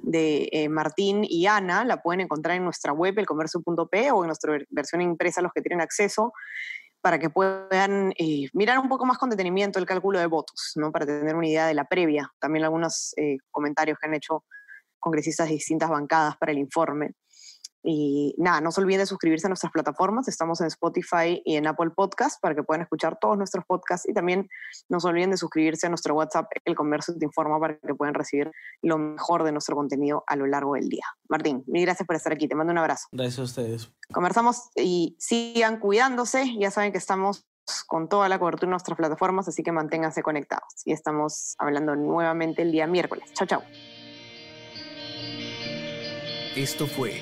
de 0.03 0.47
eh, 0.51 0.69
Martín 0.69 1.25
y 1.27 1.47
Ana 1.47 1.85
la 1.85 2.03
pueden 2.03 2.21
encontrar 2.21 2.55
en 2.55 2.65
nuestra 2.65 2.93
web 2.93 3.17
elcomercio.pe 3.17 4.11
o 4.11 4.21
en 4.23 4.27
nuestra 4.27 4.51
ver- 4.51 4.67
versión 4.69 5.01
impresa 5.01 5.41
los 5.41 5.51
que 5.53 5.61
tienen 5.63 5.81
acceso 5.81 6.33
para 7.01 7.19
que 7.19 7.29
puedan 7.29 8.11
eh, 8.17 8.49
mirar 8.53 8.79
un 8.79 8.89
poco 8.89 9.05
más 9.05 9.17
con 9.17 9.29
detenimiento 9.29 9.79
el 9.79 9.85
cálculo 9.85 10.19
de 10.19 10.25
votos, 10.25 10.73
¿no? 10.75 10.91
para 10.91 11.05
tener 11.05 11.35
una 11.35 11.47
idea 11.47 11.67
de 11.67 11.73
la 11.73 11.85
previa. 11.85 12.31
También 12.39 12.65
algunos 12.65 13.13
eh, 13.17 13.37
comentarios 13.51 13.97
que 13.99 14.07
han 14.07 14.13
hecho 14.13 14.43
congresistas 14.99 15.47
de 15.47 15.53
distintas 15.53 15.89
bancadas 15.89 16.37
para 16.37 16.51
el 16.51 16.57
informe. 16.57 17.11
Y 17.83 18.35
nada, 18.37 18.59
no 18.61 18.71
se 18.71 18.81
olviden 18.81 18.99
de 18.99 19.05
suscribirse 19.05 19.47
a 19.47 19.49
nuestras 19.49 19.71
plataformas. 19.71 20.27
Estamos 20.27 20.59
en 20.61 20.67
Spotify 20.67 21.41
y 21.45 21.55
en 21.55 21.67
Apple 21.67 21.91
Podcast 21.95 22.41
para 22.41 22.53
que 22.55 22.63
puedan 22.63 22.81
escuchar 22.81 23.17
todos 23.19 23.37
nuestros 23.37 23.63
podcasts. 23.65 24.07
Y 24.09 24.13
también 24.13 24.49
no 24.89 24.99
se 24.99 25.07
olviden 25.07 25.31
de 25.31 25.37
suscribirse 25.37 25.87
a 25.87 25.89
nuestro 25.89 26.13
WhatsApp, 26.15 26.49
El 26.65 26.75
Comercio 26.75 27.15
Te 27.17 27.25
Informa, 27.25 27.59
para 27.59 27.77
que 27.77 27.95
puedan 27.95 28.13
recibir 28.13 28.51
lo 28.81 28.97
mejor 28.97 29.43
de 29.43 29.51
nuestro 29.51 29.75
contenido 29.75 30.23
a 30.27 30.35
lo 30.35 30.45
largo 30.45 30.73
del 30.75 30.89
día. 30.89 31.05
Martín, 31.29 31.63
mil 31.67 31.85
gracias 31.85 32.05
por 32.05 32.15
estar 32.15 32.33
aquí. 32.33 32.47
Te 32.47 32.55
mando 32.55 32.71
un 32.71 32.77
abrazo 32.77 33.07
Gracias 33.11 33.39
a 33.39 33.43
ustedes. 33.43 33.91
conversamos 34.11 34.69
y 34.75 35.15
sigan 35.19 35.79
cuidándose. 35.79 36.55
Ya 36.59 36.71
saben 36.71 36.91
que 36.91 36.97
estamos 36.97 37.45
con 37.87 38.09
toda 38.09 38.27
la 38.29 38.39
cobertura 38.39 38.65
en 38.65 38.71
nuestras 38.71 38.97
plataformas, 38.97 39.47
así 39.47 39.63
que 39.63 39.71
manténganse 39.71 40.23
conectados. 40.23 40.81
Y 40.85 40.91
estamos 40.91 41.55
hablando 41.59 41.95
nuevamente 41.95 42.63
el 42.63 42.71
día 42.71 42.87
miércoles. 42.87 43.31
Chao, 43.33 43.47
chao. 43.47 43.61
Esto 46.55 46.87
fue 46.87 47.21